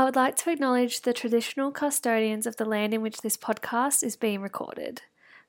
I 0.00 0.04
would 0.04 0.16
like 0.16 0.34
to 0.36 0.50
acknowledge 0.50 1.02
the 1.02 1.12
traditional 1.12 1.70
custodians 1.70 2.46
of 2.46 2.56
the 2.56 2.64
land 2.64 2.94
in 2.94 3.02
which 3.02 3.18
this 3.18 3.36
podcast 3.36 4.02
is 4.02 4.16
being 4.16 4.40
recorded, 4.40 5.02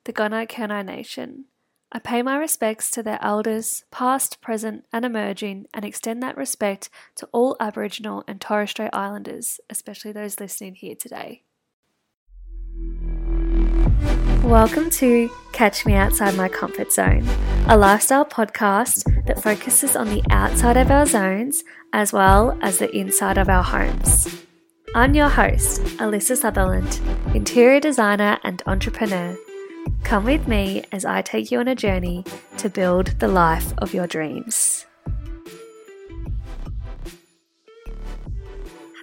the 0.04 0.12
Gunai 0.12 0.46
Kurnai 0.46 0.84
Nation. 0.84 1.46
I 1.90 1.98
pay 1.98 2.20
my 2.20 2.36
respects 2.36 2.90
to 2.90 3.02
their 3.02 3.18
elders, 3.22 3.84
past, 3.90 4.42
present, 4.42 4.84
and 4.92 5.06
emerging, 5.06 5.68
and 5.72 5.86
extend 5.86 6.22
that 6.22 6.36
respect 6.36 6.90
to 7.14 7.26
all 7.32 7.56
Aboriginal 7.60 8.24
and 8.28 8.42
Torres 8.42 8.68
Strait 8.72 8.90
Islanders, 8.92 9.58
especially 9.70 10.12
those 10.12 10.38
listening 10.38 10.74
here 10.74 10.96
today. 10.96 11.44
Welcome 14.44 14.90
to 14.90 15.30
Catch 15.52 15.86
Me 15.86 15.94
Outside 15.94 16.34
My 16.34 16.48
Comfort 16.48 16.92
Zone, 16.92 17.24
a 17.68 17.76
lifestyle 17.76 18.24
podcast 18.24 19.24
that 19.26 19.40
focuses 19.40 19.94
on 19.94 20.08
the 20.08 20.22
outside 20.30 20.76
of 20.76 20.90
our 20.90 21.06
zones 21.06 21.62
as 21.92 22.12
well 22.12 22.58
as 22.60 22.78
the 22.78 22.94
inside 22.94 23.38
of 23.38 23.48
our 23.48 23.62
homes. 23.62 24.44
I'm 24.96 25.14
your 25.14 25.28
host, 25.28 25.80
Alyssa 25.98 26.36
Sutherland, 26.36 27.00
interior 27.34 27.78
designer 27.78 28.38
and 28.42 28.60
entrepreneur. 28.66 29.38
Come 30.02 30.24
with 30.24 30.48
me 30.48 30.84
as 30.90 31.04
I 31.04 31.22
take 31.22 31.52
you 31.52 31.60
on 31.60 31.68
a 31.68 31.76
journey 31.76 32.24
to 32.58 32.68
build 32.68 33.18
the 33.20 33.28
life 33.28 33.72
of 33.78 33.94
your 33.94 34.08
dreams. 34.08 34.86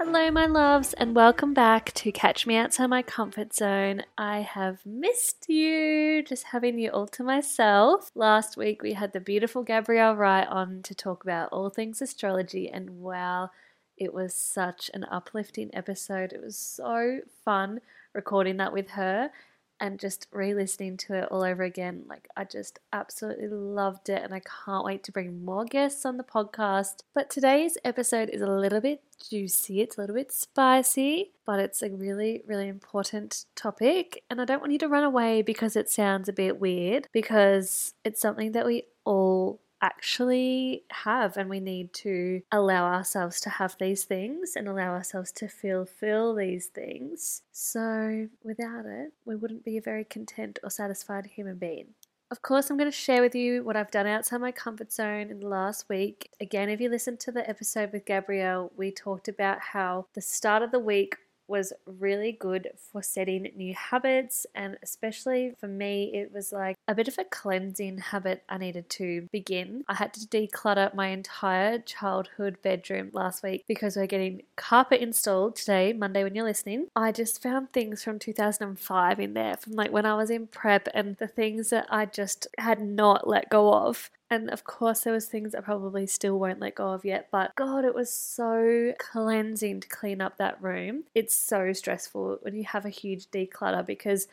Hello, 0.01 0.31
my 0.31 0.45
loves, 0.45 0.93
and 0.93 1.13
welcome 1.13 1.53
back 1.53 1.91
to 1.91 2.09
Catch 2.09 2.47
Me 2.47 2.55
Outside 2.55 2.87
My 2.87 3.01
Comfort 3.01 3.53
Zone. 3.53 4.03
I 4.17 4.39
have 4.39 4.85
missed 4.85 5.49
you, 5.49 6.23
just 6.23 6.45
having 6.45 6.79
you 6.79 6.89
all 6.91 7.05
to 7.07 7.21
myself. 7.21 8.09
Last 8.15 8.55
week 8.55 8.81
we 8.81 8.93
had 8.93 9.11
the 9.11 9.19
beautiful 9.19 9.61
Gabrielle 9.61 10.15
Wright 10.15 10.47
on 10.47 10.83
to 10.83 10.95
talk 10.95 11.25
about 11.25 11.49
all 11.51 11.69
things 11.69 12.01
astrology, 12.01 12.69
and 12.69 13.01
wow, 13.01 13.51
it 13.97 14.13
was 14.13 14.33
such 14.33 14.89
an 14.93 15.03
uplifting 15.11 15.69
episode. 15.73 16.31
It 16.31 16.41
was 16.41 16.55
so 16.55 17.19
fun 17.43 17.81
recording 18.13 18.55
that 18.55 18.71
with 18.71 18.91
her 18.91 19.31
and 19.79 19.99
just 19.99 20.27
re 20.31 20.53
listening 20.53 20.97
to 20.97 21.13
it 21.13 21.31
all 21.31 21.43
over 21.43 21.63
again. 21.63 22.03
Like, 22.07 22.27
I 22.35 22.43
just 22.43 22.79
absolutely 22.93 23.47
loved 23.47 24.09
it, 24.09 24.21
and 24.23 24.33
I 24.33 24.41
can't 24.65 24.85
wait 24.85 25.03
to 25.03 25.11
bring 25.11 25.43
more 25.43 25.65
guests 25.65 26.05
on 26.05 26.17
the 26.17 26.23
podcast. 26.23 27.03
But 27.13 27.29
today's 27.29 27.77
episode 27.83 28.29
is 28.29 28.41
a 28.41 28.47
little 28.47 28.81
bit 28.81 29.01
juicy, 29.29 29.81
it's 29.81 29.97
a 29.97 30.01
little 30.01 30.15
bit 30.15 30.31
spicy, 30.31 31.31
but 31.45 31.59
it's 31.59 31.81
a 31.81 31.89
really, 31.89 32.41
really 32.47 32.67
important 32.67 33.45
topic. 33.55 34.23
And 34.29 34.41
I 34.41 34.45
don't 34.45 34.61
want 34.61 34.71
you 34.71 34.79
to 34.79 34.87
run 34.87 35.03
away 35.03 35.41
because 35.41 35.75
it 35.75 35.89
sounds 35.89 36.29
a 36.29 36.33
bit 36.33 36.59
weird, 36.59 37.07
because 37.11 37.93
it's 38.03 38.21
something 38.21 38.53
that 38.53 38.65
we 38.65 38.83
all 39.05 39.59
actually 39.81 40.83
have 40.91 41.37
and 41.37 41.49
we 41.49 41.59
need 41.59 41.93
to 41.93 42.41
allow 42.51 42.85
ourselves 42.85 43.39
to 43.41 43.49
have 43.49 43.75
these 43.79 44.03
things 44.03 44.55
and 44.55 44.67
allow 44.67 44.91
ourselves 44.91 45.31
to 45.31 45.47
fulfill 45.47 46.35
these 46.35 46.67
things 46.67 47.41
so 47.51 48.27
without 48.43 48.85
it 48.85 49.11
we 49.25 49.35
wouldn't 49.35 49.63
be 49.63 49.77
a 49.77 49.81
very 49.81 50.03
content 50.03 50.59
or 50.63 50.69
satisfied 50.69 51.25
human 51.25 51.57
being 51.57 51.87
of 52.31 52.43
course, 52.43 52.69
I'm 52.69 52.77
going 52.77 52.91
to 52.91 52.95
share 52.95 53.23
with 53.23 53.33
you 53.33 53.63
what 53.63 53.75
I've 53.75 53.89
done 53.89 54.05
outside 54.05 54.39
my 54.39 54.51
comfort 54.51 54.91
zone 54.91 55.31
in 55.31 55.39
the 55.39 55.47
last 55.47 55.89
week. 55.89 56.29
Again, 56.39 56.69
if 56.69 56.79
you 56.79 56.87
listened 56.87 57.19
to 57.21 57.31
the 57.31 57.49
episode 57.49 57.91
with 57.91 58.05
Gabrielle, 58.05 58.71
we 58.77 58.91
talked 58.91 59.27
about 59.27 59.59
how 59.59 60.05
the 60.13 60.21
start 60.21 60.61
of 60.61 60.69
the 60.69 60.77
week 60.77 61.15
was 61.49 61.73
really 61.85 62.31
good 62.31 62.69
for 62.91 63.01
setting 63.01 63.49
new 63.55 63.73
habits. 63.73 64.45
And 64.55 64.77
especially 64.83 65.53
for 65.59 65.67
me, 65.67 66.11
it 66.13 66.31
was 66.33 66.51
like 66.51 66.75
a 66.87 66.95
bit 66.95 67.07
of 67.07 67.17
a 67.17 67.23
cleansing 67.23 67.97
habit 67.97 68.43
I 68.47 68.57
needed 68.57 68.89
to 68.91 69.27
begin. 69.31 69.83
I 69.87 69.95
had 69.95 70.13
to 70.13 70.27
declutter 70.27 70.93
my 70.93 71.07
entire 71.07 71.79
childhood 71.79 72.57
bedroom 72.61 73.09
last 73.13 73.43
week 73.43 73.63
because 73.67 73.95
we're 73.95 74.07
getting 74.07 74.43
carpet 74.55 75.01
installed 75.01 75.55
today, 75.55 75.93
Monday, 75.93 76.23
when 76.23 76.35
you're 76.35 76.45
listening. 76.45 76.87
I 76.95 77.11
just 77.11 77.41
found 77.41 77.73
things 77.73 78.03
from 78.03 78.19
2005 78.19 79.19
in 79.19 79.33
there, 79.33 79.57
from 79.57 79.73
like 79.73 79.91
when 79.91 80.05
I 80.05 80.15
was 80.15 80.29
in 80.29 80.47
prep, 80.47 80.87
and 80.93 81.17
the 81.17 81.27
things 81.27 81.69
that 81.69 81.87
I 81.89 82.05
just 82.05 82.47
had 82.57 82.81
not 82.81 83.27
let 83.27 83.49
go 83.49 83.73
of. 83.73 84.09
And 84.31 84.49
of 84.51 84.63
course, 84.63 85.01
there 85.01 85.13
was 85.13 85.25
things 85.25 85.55
I 85.55 85.61
probably 85.61 86.05
still 86.05 86.37
won't 86.39 86.59
let 86.59 86.75
go 86.75 86.89
of 86.91 87.03
yet. 87.03 87.29
But 87.31 87.55
God, 87.55 87.83
it 87.83 87.95
was 87.95 88.13
so 88.13 88.93
cleansing 88.99 89.79
to 89.81 89.87
clean 89.87 90.21
up 90.21 90.37
that 90.37 90.61
room. 90.61 91.05
It's 91.15 91.35
so 91.35 91.73
stressful 91.73 92.37
when 92.41 92.55
you 92.55 92.63
have 92.65 92.85
a 92.85 92.89
huge 92.89 93.27
declutter 93.31 93.85
because 93.85 94.27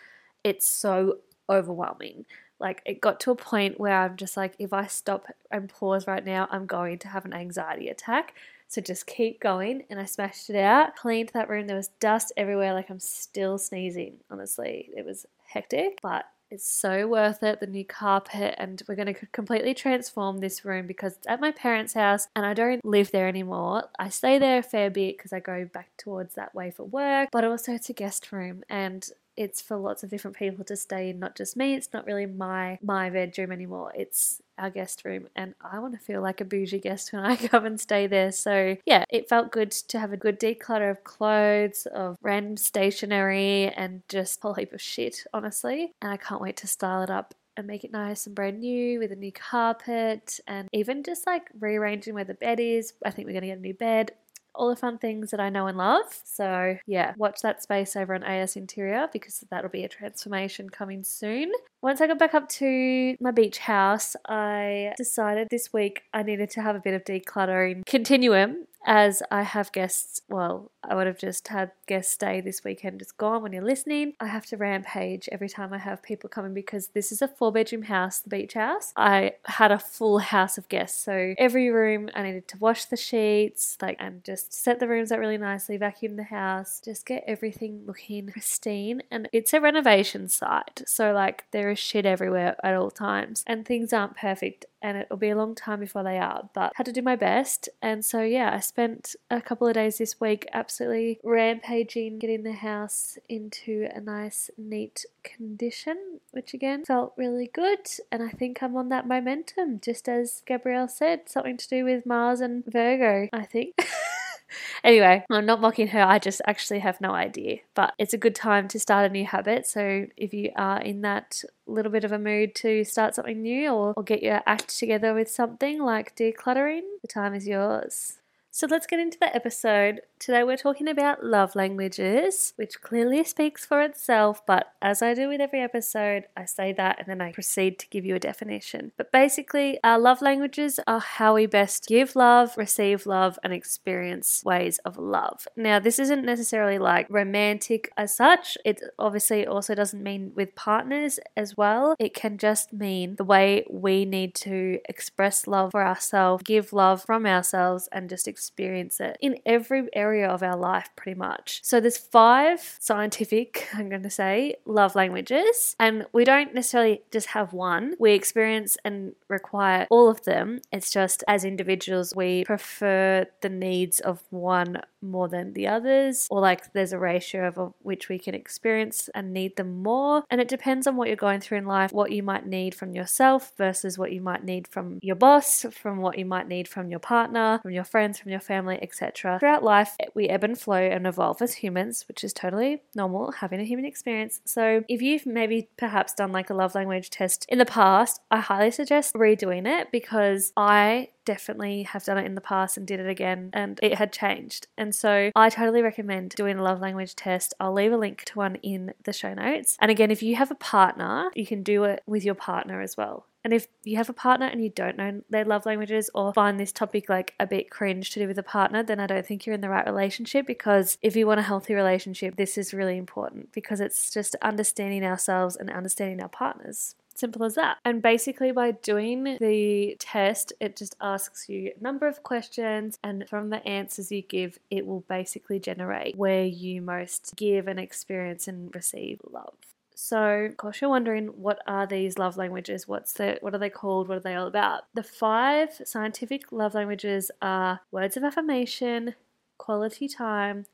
it's 0.45 0.69
so 0.69 1.19
overwhelming. 1.49 2.27
Like 2.59 2.83
it 2.85 3.01
got 3.01 3.21
to 3.21 3.31
a 3.31 3.37
point 3.37 3.81
where 3.81 3.99
I'm 3.99 4.17
just 4.17 4.37
like, 4.37 4.55
if 4.59 4.73
I 4.73 4.87
stop 4.87 5.27
and 5.51 5.69
pause 5.69 6.07
right 6.07 6.25
now, 6.25 6.47
I'm 6.51 6.67
going 6.67 6.99
to 7.01 7.09
have 7.09 7.25
an 7.25 7.33
anxiety 7.35 7.89
attack. 7.89 8.35
So 8.69 8.83
just 8.83 9.07
keep 9.07 9.41
going. 9.41 9.85
And 9.89 9.99
I 9.99 10.05
smashed 10.05 10.51
it 10.51 10.57
out, 10.57 10.97
cleaned 10.97 11.31
that 11.31 11.49
room. 11.49 11.67
There 11.67 11.77
was 11.77 11.89
dust 12.01 12.33
everywhere. 12.37 12.75
Like 12.75 12.91
I'm 12.91 13.01
still 13.01 13.57
sneezing, 13.57 14.19
honestly. 14.31 14.91
It 14.95 15.07
was 15.07 15.25
hectic, 15.47 16.01
but 16.03 16.27
it's 16.51 16.71
so 16.71 17.07
worth 17.09 17.43
it, 17.43 17.61
the 17.61 17.67
new 17.67 17.85
carpet, 17.85 18.55
and 18.59 18.81
we're 18.89 18.95
going 18.95 19.13
to 19.13 19.27
completely 19.33 19.75
transform 19.75 20.39
this 20.39 20.65
room 20.65 20.87
because 20.87 21.15
it's 21.15 21.27
at 21.27 21.41
my 21.41 21.51
parents' 21.51 21.95
house 21.95 22.29
and 22.37 22.47
I 22.47 22.55
don't 22.55 22.85
live 22.85 23.11
there 23.11 23.29
anymore. 23.29 23.85
I 23.99 24.09
stay 24.09 24.39
there 24.39 24.59
a 24.59 24.63
fair 24.63 24.91
bit 24.91 25.17
because 25.17 25.33
I 25.33 25.41
go 25.41 25.65
back 25.65 25.91
towards 25.97 26.35
that 26.35 26.55
way 26.55 26.71
for 26.71 26.85
work, 26.85 27.31
but 27.33 27.45
also 27.45 27.73
it's 27.73 27.91
a 27.91 27.95
guest 27.95 28.31
room 28.33 28.63
and 28.69 29.09
it's 29.37 29.61
for 29.61 29.77
lots 29.77 30.03
of 30.03 30.11
different 30.11 30.37
people 30.37 30.65
to 30.65 30.77
stay 30.77 31.11
in, 31.11 31.19
not 31.19 31.37
just 31.37 31.57
me. 31.57 31.75
It's 31.75 31.93
not 31.93 32.07
really 32.07 32.27
my 32.27 32.79
my 32.83 33.11
bedroom 33.11 33.53
anymore. 33.53 33.93
It's 33.95 34.41
our 34.59 34.71
guest 34.71 35.05
room, 35.05 35.29
and 35.37 35.55
I 35.61 35.79
want 35.79 35.95
to 35.95 36.01
feel 36.01 36.23
like 36.23 36.41
a 36.41 36.45
bougie 36.45 36.79
guest 36.79 37.13
when 37.13 37.25
I 37.25 37.37
come 37.49 37.67
and 37.67 37.81
stay 37.81 38.07
there. 38.07 38.33
So 38.33 38.77
yeah, 38.87 39.05
it 39.11 39.29
felt 39.29 39.53
good 39.53 39.71
to 39.73 39.99
have 39.99 40.13
a 40.13 40.17
good 40.17 40.41
declutter 40.41 40.91
of 40.91 41.05
clothes, 41.05 41.87
of 41.87 42.17
random 42.23 42.57
stationery, 42.57 43.69
and 43.69 44.03
just 44.09 44.39
a 44.39 44.43
whole 44.43 44.55
heap 44.55 44.73
of 44.73 44.81
shit, 44.81 45.25
honestly. 45.33 45.93
And 46.01 46.13
I 46.13 46.17
can't 46.17 46.41
wait 46.41 46.57
to 46.59 46.67
style 46.67 47.03
it 47.03 47.11
up 47.11 47.35
and 47.57 47.67
make 47.67 47.85
it 47.85 47.93
nice 47.93 48.27
and 48.27 48.35
brand 48.35 48.61
new 48.61 48.99
with 48.99 49.13
a 49.13 49.17
new 49.17 49.33
carpet 49.33 50.41
and 50.47 50.69
even 50.73 51.03
just 51.03 51.27
like 51.27 51.49
rearranging 51.59 52.15
where 52.15 52.25
the 52.25 52.35
bed 52.35 52.61
is. 52.61 52.93
I 53.05 53.11
think 53.11 53.27
we're 53.27 53.33
going 53.33 53.43
to 53.43 53.49
get 53.49 53.59
a 53.59 53.63
new 53.63 53.75
bed 53.75 54.13
all 54.57 54.69
the 54.69 54.77
fun 54.77 54.99
things 54.99 55.31
that 55.31 55.41
I 55.41 55.51
know 55.51 55.67
and 55.67 55.79
love. 55.79 56.07
So, 56.25 56.77
yeah, 56.87 57.15
watch 57.17 57.41
that 57.43 57.63
space 57.63 57.97
over 57.97 58.15
on 58.15 58.23
AS 58.23 58.57
Interior 58.57 59.09
because 59.13 59.45
that'll 59.51 59.71
be 59.71 59.85
a 59.85 59.89
transformation 59.89 60.71
coming 60.71 61.03
soon. 61.05 61.53
Once 61.87 62.01
I 62.01 62.09
got 62.09 62.19
back 62.19 62.35
up 62.35 62.49
to 62.49 63.17
my 63.21 63.31
beach 63.31 63.59
house, 63.59 64.17
I 64.29 64.93
decided 64.97 65.47
this 65.53 65.73
week 65.73 66.03
I 66.13 66.25
needed 66.25 66.51
to 66.51 66.61
have 66.61 66.75
a 66.75 66.81
bit 66.81 66.95
of 66.95 67.05
decluttering 67.05 67.87
continuum 67.87 68.67
as 68.87 69.23
I 69.31 69.43
have 69.43 69.73
guests. 69.73 70.23
Well, 70.29 70.71
I 70.83 70.95
would 70.95 71.09
have 71.09 71.19
just 71.19 71.49
had 71.49 71.73
guests 71.89 72.13
stay 72.13 72.41
this 72.41 72.63
weekend, 72.63 73.01
just 73.01 73.17
gone 73.17 73.43
when 73.43 73.53
you're 73.53 73.65
listening. 73.65 74.15
I 74.21 74.27
have 74.27 74.47
to 74.47 74.57
rampage 74.57 75.29
every 75.33 75.49
time 75.49 75.73
I 75.73 75.79
have 75.79 76.03
people 76.03 76.31
coming 76.31 76.55
because 76.55 76.89
this 76.89 77.11
is 77.11 77.21
a 77.21 77.29
four 77.29 77.51
bedroom 77.51 77.83
house, 77.83 78.21
the 78.21 78.31
beach 78.31 78.55
house. 78.55 78.93
I 78.97 79.33
had 79.47 79.73
a 79.73 79.79
full 79.79 80.19
house 80.19 80.57
of 80.57 80.69
guests, 80.69 81.05
so 81.05 81.35
every 81.37 81.71
room 81.71 82.09
I 82.15 82.23
needed 82.23 82.47
to 82.49 82.59
wash 82.59 82.85
the 82.85 82.97
sheets, 82.97 83.77
like, 83.83 83.97
and 83.99 84.23
just 84.23 84.55
set 84.55 84.79
the 84.79 84.89
rooms 84.89 85.11
up 85.11 85.19
really 85.19 85.39
nicely, 85.39 85.77
vacuum 85.77 86.17
the 86.17 86.23
house, 86.23 86.81
just 86.85 87.05
get 87.05 87.25
everything 87.27 87.83
looking 87.87 88.29
pristine. 88.29 89.03
And 89.11 89.29
it's 89.33 89.53
a 89.53 89.61
renovation 89.61 90.29
site, 90.29 90.83
so 90.87 91.13
like 91.13 91.45
there 91.51 91.71
shit 91.77 92.07
everywhere 92.07 92.57
at 92.65 92.75
all 92.75 92.91
times, 92.91 93.45
and 93.47 93.65
things 93.65 93.93
aren't 93.93 94.17
perfect 94.17 94.67
and 94.87 94.99
it'll 94.99 95.17
be 95.17 95.31
a 95.31 95.37
long 95.37 95.57
time 95.57 95.81
before 95.81 96.05
they 96.05 96.17
are, 96.17 96.49
but 96.55 96.73
had 96.77 96.87
to 96.87 96.93
do 96.93 97.03
my 97.03 97.17
best. 97.17 97.69
And 97.83 98.05
so, 98.05 98.23
yeah, 98.23 98.53
I 98.55 98.61
spent 98.61 99.17
a 99.31 99.41
couple 99.41 99.67
of 99.67 99.75
days 99.75 99.99
this 99.99 100.21
week 100.21 100.47
absolutely 100.53 101.19
rampaging, 101.25 102.21
getting 102.21 102.45
the 102.45 102.53
house 102.53 103.19
into 103.29 103.89
a 103.93 104.01
nice, 104.01 104.49
neat 104.57 105.05
condition, 105.25 106.21
which 106.31 106.55
again 106.55 106.85
felt 106.85 107.15
really 107.17 107.51
good. 107.53 107.89
And 108.13 108.23
I 108.23 108.29
think 108.29 108.63
I'm 108.63 108.77
on 108.77 108.89
that 108.91 109.09
momentum, 109.09 109.81
just 109.81 110.09
as 110.09 110.43
Gabrielle 110.47 110.89
said, 110.89 111.29
something 111.29 111.57
to 111.57 111.69
do 111.69 111.85
with 111.85 112.07
Mars 112.07 112.41
and 112.41 112.65
Virgo, 112.65 113.29
I 113.33 113.45
think. 113.45 113.75
anyway, 114.85 115.25
I'm 115.31 115.47
not 115.47 115.61
mocking 115.61 115.89
her. 115.89 116.03
I 116.03 116.19
just 116.19 116.41
actually 116.47 116.81
have 116.81 117.01
no 117.01 117.11
idea. 117.11 117.59
But 117.75 117.95
it's 117.99 118.15
a 118.15 118.19
good 118.19 118.35
time 118.35 118.69
to 118.69 118.81
start 118.81 119.07
a 119.07 119.13
new 119.13 119.25
habit. 119.25 119.67
So 119.67 120.07
if 120.17 120.33
you 120.33 120.51
are 120.57 120.81
in 120.81 121.03
that 121.03 121.43
little 121.67 121.93
bit 121.93 122.05
of 122.05 122.13
a 122.13 122.19
mood 122.19 122.55
to 122.57 122.85
start 122.85 123.15
something 123.15 123.43
new 123.43 123.71
or, 123.71 123.95
or 123.97 124.03
get 124.03 124.23
your 124.23 124.43
act 124.47 124.79
together 124.79 125.15
with 125.15 125.31
something 125.31 125.81
like 125.83 126.17
decluttering, 126.17 126.83
the 127.03 127.09
time 127.09 127.35
is 127.35 127.47
yours. 127.47 128.19
So 128.51 128.67
let's 128.67 128.87
get 128.87 129.01
into 129.01 129.19
the 129.19 129.35
episode. 129.37 130.01
Today 130.19 130.45
we're 130.45 130.57
talking 130.57 130.89
about 130.89 131.25
love 131.25 131.55
languages, 131.55 132.55
which 132.57 132.81
clearly 132.81 133.23
speaks 133.23 133.67
for 133.67 133.83
itself, 133.83 134.45
but 134.47 134.73
as 134.81 135.03
I 135.03 135.13
do 135.13 135.29
with 135.29 135.43
every 135.43 135.61
episode, 135.61 136.25
I 136.35 136.47
say 136.47 136.73
that 136.73 136.99
and 136.99 137.07
then 137.07 137.21
I 137.21 137.33
proceed 137.33 137.79
to 137.81 137.89
give 137.89 138.07
you 138.07 138.15
a 138.15 138.19
definition. 138.19 138.93
But 138.97 139.13
basically, 139.13 139.79
our 139.85 139.99
love 139.99 140.23
languages 140.23 140.81
are 140.87 141.01
how 141.01 141.35
we 141.35 141.45
best 141.45 141.87
give 141.87 142.17
love, 142.17 142.57
receive 142.57 143.05
love, 143.05 143.39
and 143.45 143.53
experience 143.53 144.43
ways 144.43 144.79
of 144.87 144.97
love. 144.97 145.47
Now, 145.55 145.79
this 145.79 145.99
isn't 145.99 146.25
necessarily 146.25 146.79
like 146.79 147.07
romantic 147.11 147.93
as 147.99 148.17
such, 148.17 148.57
it 148.65 148.81
obviously 148.99 149.47
also 149.47 149.75
doesn't 149.75 150.03
mean 150.03 150.33
with 150.35 150.55
partners 150.55 151.21
as 151.37 151.59
well. 151.59 151.95
It 151.99 152.15
can 152.15 152.39
just 152.39 152.73
mean 152.73 153.17
the 153.17 153.25
way 153.25 153.67
we 153.71 154.07
need 154.07 154.35
to 154.37 154.81
express 154.89 155.47
love 155.47 155.73
for 155.73 155.85
ourselves, 155.85 156.43
give 156.43 156.73
love 156.73 157.05
from 157.05 157.27
ourselves, 157.27 157.87
and 157.93 158.09
just 158.09 158.27
experience 158.27 158.99
it 158.99 159.19
in 159.21 159.37
every 159.45 159.89
area 159.93 160.06
area 160.07 160.29
of 160.29 160.43
our 160.43 160.57
life 160.57 160.89
pretty 160.97 161.19
much. 161.19 161.61
So 161.63 161.81
there's 161.81 161.97
five 161.97 162.61
scientific, 162.81 163.69
I'm 163.75 163.89
going 163.89 164.03
to 164.03 164.11
say, 164.11 164.57
love 164.65 164.95
languages, 164.95 165.77
and 165.79 166.07
we 166.13 166.25
don't 166.25 166.55
necessarily 166.55 167.03
just 167.11 167.29
have 167.29 167.53
one. 167.53 167.95
We 167.99 168.13
experience 168.13 168.77
and 168.85 169.15
require 169.29 169.87
all 169.91 170.09
of 170.09 170.25
them. 170.25 170.61
It's 170.73 170.91
just 170.91 171.25
as 171.27 171.45
individuals, 171.45 172.13
we 172.15 172.45
prefer 172.45 173.27
the 173.43 173.49
needs 173.49 174.01
of 174.01 174.23
one 174.31 174.81
more 175.03 175.29
than 175.29 175.53
the 175.53 175.67
others, 175.67 176.27
or 176.31 176.41
like 176.41 176.73
there's 176.73 176.93
a 176.93 176.99
ratio 176.99 177.49
of 177.49 177.75
which 177.83 178.09
we 178.09 178.19
can 178.19 178.35
experience 178.35 179.09
and 179.15 179.33
need 179.33 179.57
them 179.57 179.83
more. 179.83 180.25
And 180.31 180.41
it 180.41 180.49
depends 180.49 180.87
on 180.87 180.97
what 180.97 181.09
you're 181.09 181.17
going 181.17 181.41
through 181.41 181.59
in 181.59 181.67
life, 181.67 181.93
what 181.93 182.13
you 182.13 182.23
might 182.23 182.47
need 182.47 182.75
from 182.75 182.93
yourself 182.93 183.53
versus 183.57 183.99
what 183.99 184.13
you 184.13 184.21
might 184.21 184.45
need 184.45 184.69
from 184.69 184.99
your 185.03 185.17
boss, 185.17 185.65
from 185.71 185.99
what 185.99 186.19
you 186.19 186.25
might 186.25 186.49
need 186.49 186.69
from 186.69 186.91
your 186.91 187.01
partner, 187.01 187.61
from 187.63 187.71
your 187.73 187.85
friends, 187.85 188.19
from 188.19 188.31
your 188.31 188.41
family, 188.41 188.79
etc. 188.83 189.39
Throughout 189.39 189.63
life, 189.63 189.96
we 190.15 190.29
ebb 190.29 190.45
and 190.45 190.59
flow 190.59 190.77
and 190.77 191.07
evolve 191.07 191.43
as 191.43 191.55
humans, 191.55 192.05
which 192.09 192.25
is 192.25 192.33
totally 192.33 192.83
normal, 192.95 193.33
having 193.33 193.61
a 193.61 193.65
human 193.65 193.85
experience. 193.85 194.41
So 194.45 194.85
if 194.89 195.03
you've 195.03 195.27
maybe 195.27 195.69
perhaps 195.77 196.15
done 196.15 196.33
like 196.33 196.51
a 196.51 196.55
love 196.55 196.75
language 196.75 197.11
test 197.11 197.47
in 197.49 197.59
the 197.59 197.67
past, 197.67 198.21
I 198.31 198.41
highly 198.41 198.71
suggest 198.71 199.15
redoing 199.15 199.67
it 199.67 199.93
because 199.93 200.53
I 200.57 201.09
definitely 201.27 201.83
have 201.83 202.05
done 202.05 202.17
it 202.17 202.25
in 202.25 202.35
the 202.35 202.41
past 202.41 202.77
and 202.77 202.87
did 202.87 203.01
it 203.01 203.09
again 203.09 203.51
and 203.53 203.79
it 203.83 203.95
had 203.95 204.13
changed. 204.13 204.69
And 204.79 204.95
so 204.95 205.31
I 205.35 205.51
totally 205.51 205.83
recommend 205.83 206.31
doing 206.31 206.59
a 206.59 206.63
love 206.63 206.81
language 206.81 207.15
test. 207.17 207.53
I'll 207.61 207.75
leave 207.75 207.93
a 207.93 207.97
link 207.99 208.25
to 208.27 208.39
one 208.39 208.55
in 208.57 208.95
the 209.05 209.13
show 209.13 209.35
notes. 209.35 209.77
And 209.81 209.91
again, 209.91 210.11
if 210.11 210.23
you 210.23 210.37
have 210.37 210.51
a 210.51 210.57
partner, 210.57 211.31
you 211.35 211.45
can 211.45 211.63
do 211.63 211.85
it 211.85 212.03
with 212.07 212.25
your 212.25 212.37
partner 212.37 212.81
as 212.81 212.97
well. 212.97 213.27
And 213.47 213.55
if 213.55 213.69
you 213.85 213.97
have 213.99 214.11
a 214.11 214.13
partner 214.13 214.47
and 214.47 214.61
you 214.61 214.71
don't 214.71 214.97
know 214.97 215.23
their 215.31 215.45
love 215.45 215.67
languages 215.67 216.11
or 216.13 216.33
find 216.33 216.59
this 216.59 216.73
topic 216.73 217.09
like 217.09 217.33
a 217.39 217.47
bit 217.47 217.71
cringe 217.71 218.11
to 218.11 218.19
do 218.19 218.27
with 218.27 218.41
a 218.41 218.43
partner, 218.43 218.83
then 218.83 218.99
I 218.99 219.07
don't 219.07 219.25
think 219.25 219.47
you're 219.47 219.55
in 219.55 219.61
the 219.61 219.69
right 219.69 219.87
relationship 219.87 220.49
because 220.49 220.99
if 221.01 221.15
you 221.15 221.29
want 221.29 221.39
a 221.39 221.45
healthy 221.45 221.73
relationship, 221.73 222.35
this 222.35 222.59
is 222.59 222.75
really 222.75 222.97
important 222.97 223.53
because 223.53 223.79
it's 223.79 224.11
just 224.11 224.35
understanding 224.43 225.05
ourselves 225.05 225.55
and 225.55 225.71
understanding 225.71 226.21
our 226.21 226.29
partners. 226.29 226.97
Simple 227.15 227.45
as 227.45 227.55
that. 227.55 227.79
And 227.85 228.03
basically, 228.03 228.51
by 228.51 228.73
doing 228.73 229.37
the 229.41 229.95
test, 230.01 230.53
it 230.59 230.77
just 230.77 230.97
asks 231.01 231.49
you 231.49 231.71
a 231.79 231.81
number 231.81 232.09
of 232.09 232.25
questions, 232.25 232.99
and 233.05 233.29
from 233.29 233.51
the 233.51 233.65
answers 233.65 234.11
you 234.11 234.23
give, 234.23 234.59
it 234.73 234.85
will 234.85 235.05
basically 235.09 235.61
generate 235.61 236.17
where 236.17 236.45
you 236.45 236.83
most 236.83 237.37
give 237.37 237.69
and 237.69 237.79
experience 237.79 238.49
and 238.49 238.75
receive 238.75 239.21
love. 239.31 239.55
So, 239.99 240.21
of 240.45 240.59
course, 240.59 240.83
you're 240.83 240.91
wondering 240.91 241.29
what 241.29 241.63
are 241.67 241.87
these 241.87 242.19
love 242.19 242.37
languages? 242.37 242.87
What's 242.87 243.15
the 243.15 243.39
what 243.41 243.55
are 243.55 243.59
they 243.59 243.71
called? 243.71 244.09
What 244.09 244.19
are 244.19 244.21
they 244.21 244.35
all 244.35 244.47
about? 244.47 244.83
The 244.93 245.03
five 245.03 245.81
scientific 245.85 246.53
love 246.53 246.75
languages 246.75 247.31
are 247.41 247.81
words 247.91 248.15
of 248.15 248.23
affirmation, 248.23 249.15
quality 249.57 250.07
time, 250.07 250.67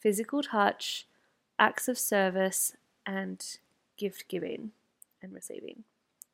physical 0.00 0.42
touch, 0.42 1.06
acts 1.56 1.86
of 1.86 1.96
service, 1.96 2.76
and 3.06 3.46
gift 3.96 4.24
giving 4.26 4.72
and 5.22 5.32
receiving. 5.32 5.84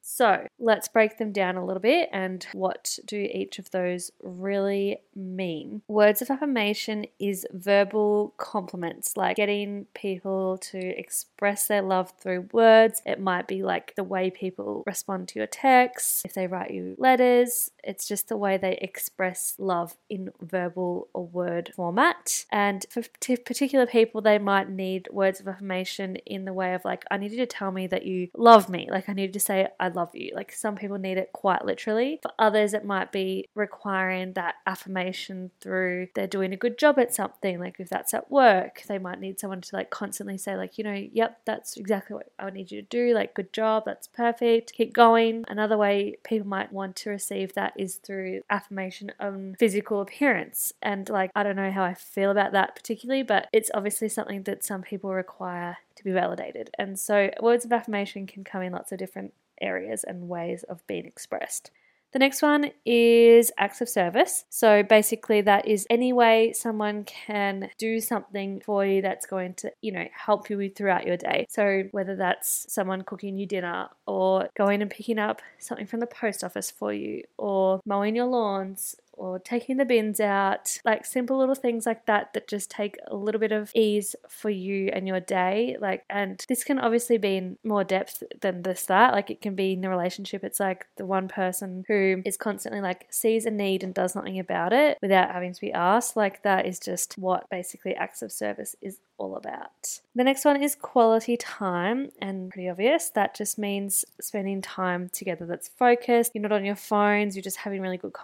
So 0.02 0.46
let's 0.58 0.88
break 0.88 1.18
them 1.18 1.32
down 1.32 1.56
a 1.56 1.64
little 1.64 1.80
bit 1.80 2.08
and 2.12 2.46
what 2.52 2.98
do 3.04 3.16
each 3.16 3.58
of 3.58 3.70
those 3.70 4.10
really 4.22 4.98
mean? 5.14 5.82
Words 5.88 6.22
of 6.22 6.30
affirmation 6.30 7.06
is 7.18 7.46
verbal 7.52 8.34
compliments, 8.36 9.16
like 9.16 9.36
getting 9.36 9.86
people 9.94 10.58
to 10.58 10.78
express 10.78 11.66
their 11.66 11.82
love 11.82 12.12
through 12.18 12.48
words. 12.52 13.02
It 13.04 13.20
might 13.20 13.46
be 13.46 13.62
like 13.62 13.94
the 13.94 14.04
way 14.04 14.30
people 14.30 14.82
respond 14.86 15.28
to 15.28 15.38
your 15.38 15.46
texts, 15.46 16.22
if 16.24 16.34
they 16.34 16.46
write 16.46 16.70
you 16.70 16.94
letters, 16.98 17.70
it's 17.84 18.06
just 18.06 18.28
the 18.28 18.36
way 18.36 18.56
they 18.56 18.78
express 18.80 19.54
love 19.58 19.96
in 20.08 20.30
verbal 20.40 21.08
or 21.12 21.26
word 21.26 21.72
format. 21.74 22.44
And 22.50 22.84
for 22.90 23.02
particular 23.02 23.86
people, 23.86 24.20
they 24.20 24.38
might 24.38 24.68
need 24.68 25.08
words 25.10 25.40
of 25.40 25.48
affirmation 25.48 26.16
in 26.26 26.44
the 26.44 26.52
way 26.52 26.74
of 26.74 26.84
like, 26.84 27.04
I 27.10 27.16
need 27.16 27.32
you 27.32 27.38
to 27.38 27.46
tell 27.46 27.70
me 27.70 27.86
that 27.88 28.04
you 28.04 28.28
love 28.36 28.68
me. 28.68 28.88
Like, 28.90 29.08
I 29.08 29.12
need 29.12 29.26
you 29.26 29.32
to 29.32 29.40
say, 29.40 29.68
I 29.78 29.88
love 29.94 30.14
you. 30.14 30.32
Like 30.34 30.52
some 30.52 30.76
people 30.76 30.98
need 30.98 31.18
it 31.18 31.32
quite 31.32 31.64
literally. 31.64 32.18
For 32.22 32.32
others, 32.38 32.74
it 32.74 32.84
might 32.84 33.12
be 33.12 33.48
requiring 33.54 34.32
that 34.34 34.56
affirmation 34.66 35.50
through 35.60 36.08
they're 36.14 36.26
doing 36.26 36.52
a 36.52 36.56
good 36.56 36.78
job 36.78 36.98
at 36.98 37.14
something. 37.14 37.58
Like 37.58 37.76
if 37.78 37.88
that's 37.88 38.14
at 38.14 38.30
work, 38.30 38.82
they 38.88 38.98
might 38.98 39.20
need 39.20 39.40
someone 39.40 39.60
to 39.60 39.76
like 39.76 39.90
constantly 39.90 40.38
say, 40.38 40.56
like, 40.56 40.78
you 40.78 40.84
know, 40.84 41.08
yep, 41.12 41.40
that's 41.44 41.76
exactly 41.76 42.14
what 42.14 42.30
I 42.38 42.50
need 42.50 42.70
you 42.70 42.82
to 42.82 42.88
do. 42.88 43.14
Like, 43.14 43.34
good 43.34 43.52
job, 43.52 43.84
that's 43.86 44.06
perfect, 44.06 44.72
keep 44.72 44.92
going. 44.92 45.44
Another 45.48 45.76
way 45.76 46.16
people 46.24 46.48
might 46.48 46.72
want 46.72 46.96
to 46.96 47.10
receive 47.10 47.54
that 47.54 47.72
is 47.76 47.96
through 47.96 48.42
affirmation 48.50 49.12
on 49.20 49.56
physical 49.58 50.00
appearance. 50.00 50.72
And 50.82 51.08
like, 51.08 51.30
I 51.34 51.42
don't 51.42 51.56
know 51.56 51.70
how 51.70 51.84
I 51.84 51.94
feel 51.94 52.30
about 52.30 52.52
that 52.52 52.74
particularly, 52.76 53.22
but 53.22 53.48
it's 53.52 53.70
obviously 53.74 54.08
something 54.08 54.42
that 54.44 54.64
some 54.64 54.82
people 54.82 55.12
require 55.12 55.78
to 56.00 56.04
be 56.04 56.12
validated. 56.12 56.70
And 56.78 56.98
so 56.98 57.30
words 57.40 57.64
of 57.64 57.72
affirmation 57.72 58.26
can 58.26 58.44
come 58.44 58.62
in 58.62 58.72
lots 58.72 58.92
of 58.92 58.98
different 58.98 59.34
areas 59.60 60.04
and 60.04 60.28
ways 60.28 60.62
of 60.64 60.86
being 60.86 61.06
expressed. 61.06 61.70
The 62.12 62.18
next 62.18 62.42
one 62.42 62.72
is 62.84 63.52
acts 63.56 63.80
of 63.80 63.88
service. 63.88 64.44
So 64.48 64.82
basically, 64.82 65.42
that 65.42 65.68
is 65.68 65.86
any 65.88 66.12
way 66.12 66.52
someone 66.52 67.04
can 67.04 67.70
do 67.78 68.00
something 68.00 68.60
for 68.64 68.84
you 68.84 69.00
that's 69.00 69.26
going 69.26 69.54
to, 69.54 69.72
you 69.80 69.92
know, 69.92 70.06
help 70.12 70.50
you 70.50 70.68
throughout 70.70 71.06
your 71.06 71.16
day. 71.16 71.46
So 71.48 71.84
whether 71.92 72.16
that's 72.16 72.66
someone 72.72 73.02
cooking 73.02 73.38
you 73.38 73.46
dinner 73.46 73.90
or 74.06 74.48
going 74.56 74.82
and 74.82 74.90
picking 74.90 75.20
up 75.20 75.40
something 75.58 75.86
from 75.86 76.00
the 76.00 76.06
post 76.06 76.42
office 76.42 76.70
for 76.70 76.92
you 76.92 77.22
or 77.38 77.80
mowing 77.86 78.16
your 78.16 78.26
lawns 78.26 78.96
or 79.20 79.38
taking 79.38 79.76
the 79.76 79.84
bins 79.84 80.18
out, 80.18 80.78
like 80.82 81.04
simple 81.04 81.38
little 81.38 81.54
things 81.54 81.84
like 81.84 82.06
that 82.06 82.32
that 82.32 82.48
just 82.48 82.70
take 82.70 82.96
a 83.06 83.14
little 83.14 83.38
bit 83.38 83.52
of 83.52 83.70
ease 83.74 84.16
for 84.28 84.48
you 84.48 84.88
and 84.94 85.06
your 85.06 85.20
day. 85.20 85.76
Like, 85.78 86.04
and 86.08 86.42
this 86.48 86.64
can 86.64 86.78
obviously 86.78 87.18
be 87.18 87.36
in 87.36 87.58
more 87.62 87.84
depth 87.84 88.22
than 88.40 88.62
this, 88.62 88.86
that. 88.86 89.12
Like, 89.12 89.28
it 89.28 89.42
can 89.42 89.54
be 89.54 89.74
in 89.74 89.82
the 89.82 89.90
relationship. 89.90 90.42
It's 90.42 90.58
like 90.58 90.86
the 90.96 91.04
one 91.04 91.28
person 91.28 91.84
who 91.86 92.22
is 92.24 92.38
constantly 92.38 92.80
like 92.80 93.06
sees 93.10 93.44
a 93.44 93.50
need 93.50 93.84
and 93.84 93.92
does 93.92 94.14
nothing 94.14 94.38
about 94.38 94.72
it 94.72 94.96
without 95.02 95.30
having 95.30 95.52
to 95.52 95.60
be 95.60 95.72
asked. 95.72 96.16
Like, 96.16 96.42
that 96.42 96.64
is 96.64 96.80
just 96.80 97.18
what 97.18 97.48
basically 97.50 97.94
acts 97.94 98.22
of 98.22 98.32
service 98.32 98.74
is 98.80 99.00
all 99.18 99.36
about. 99.36 100.00
The 100.14 100.24
next 100.24 100.46
one 100.46 100.62
is 100.62 100.74
quality 100.74 101.36
time, 101.36 102.10
and 102.20 102.50
pretty 102.50 102.70
obvious. 102.70 103.10
That 103.10 103.36
just 103.36 103.58
means 103.58 104.04
spending 104.20 104.62
time 104.62 105.10
together 105.10 105.44
that's 105.44 105.68
focused. 105.68 106.32
You're 106.34 106.42
not 106.42 106.52
on 106.52 106.64
your 106.64 106.74
phones, 106.74 107.36
you're 107.36 107.42
just 107.42 107.58
having 107.58 107.82
really 107.82 107.98
good 107.98 108.14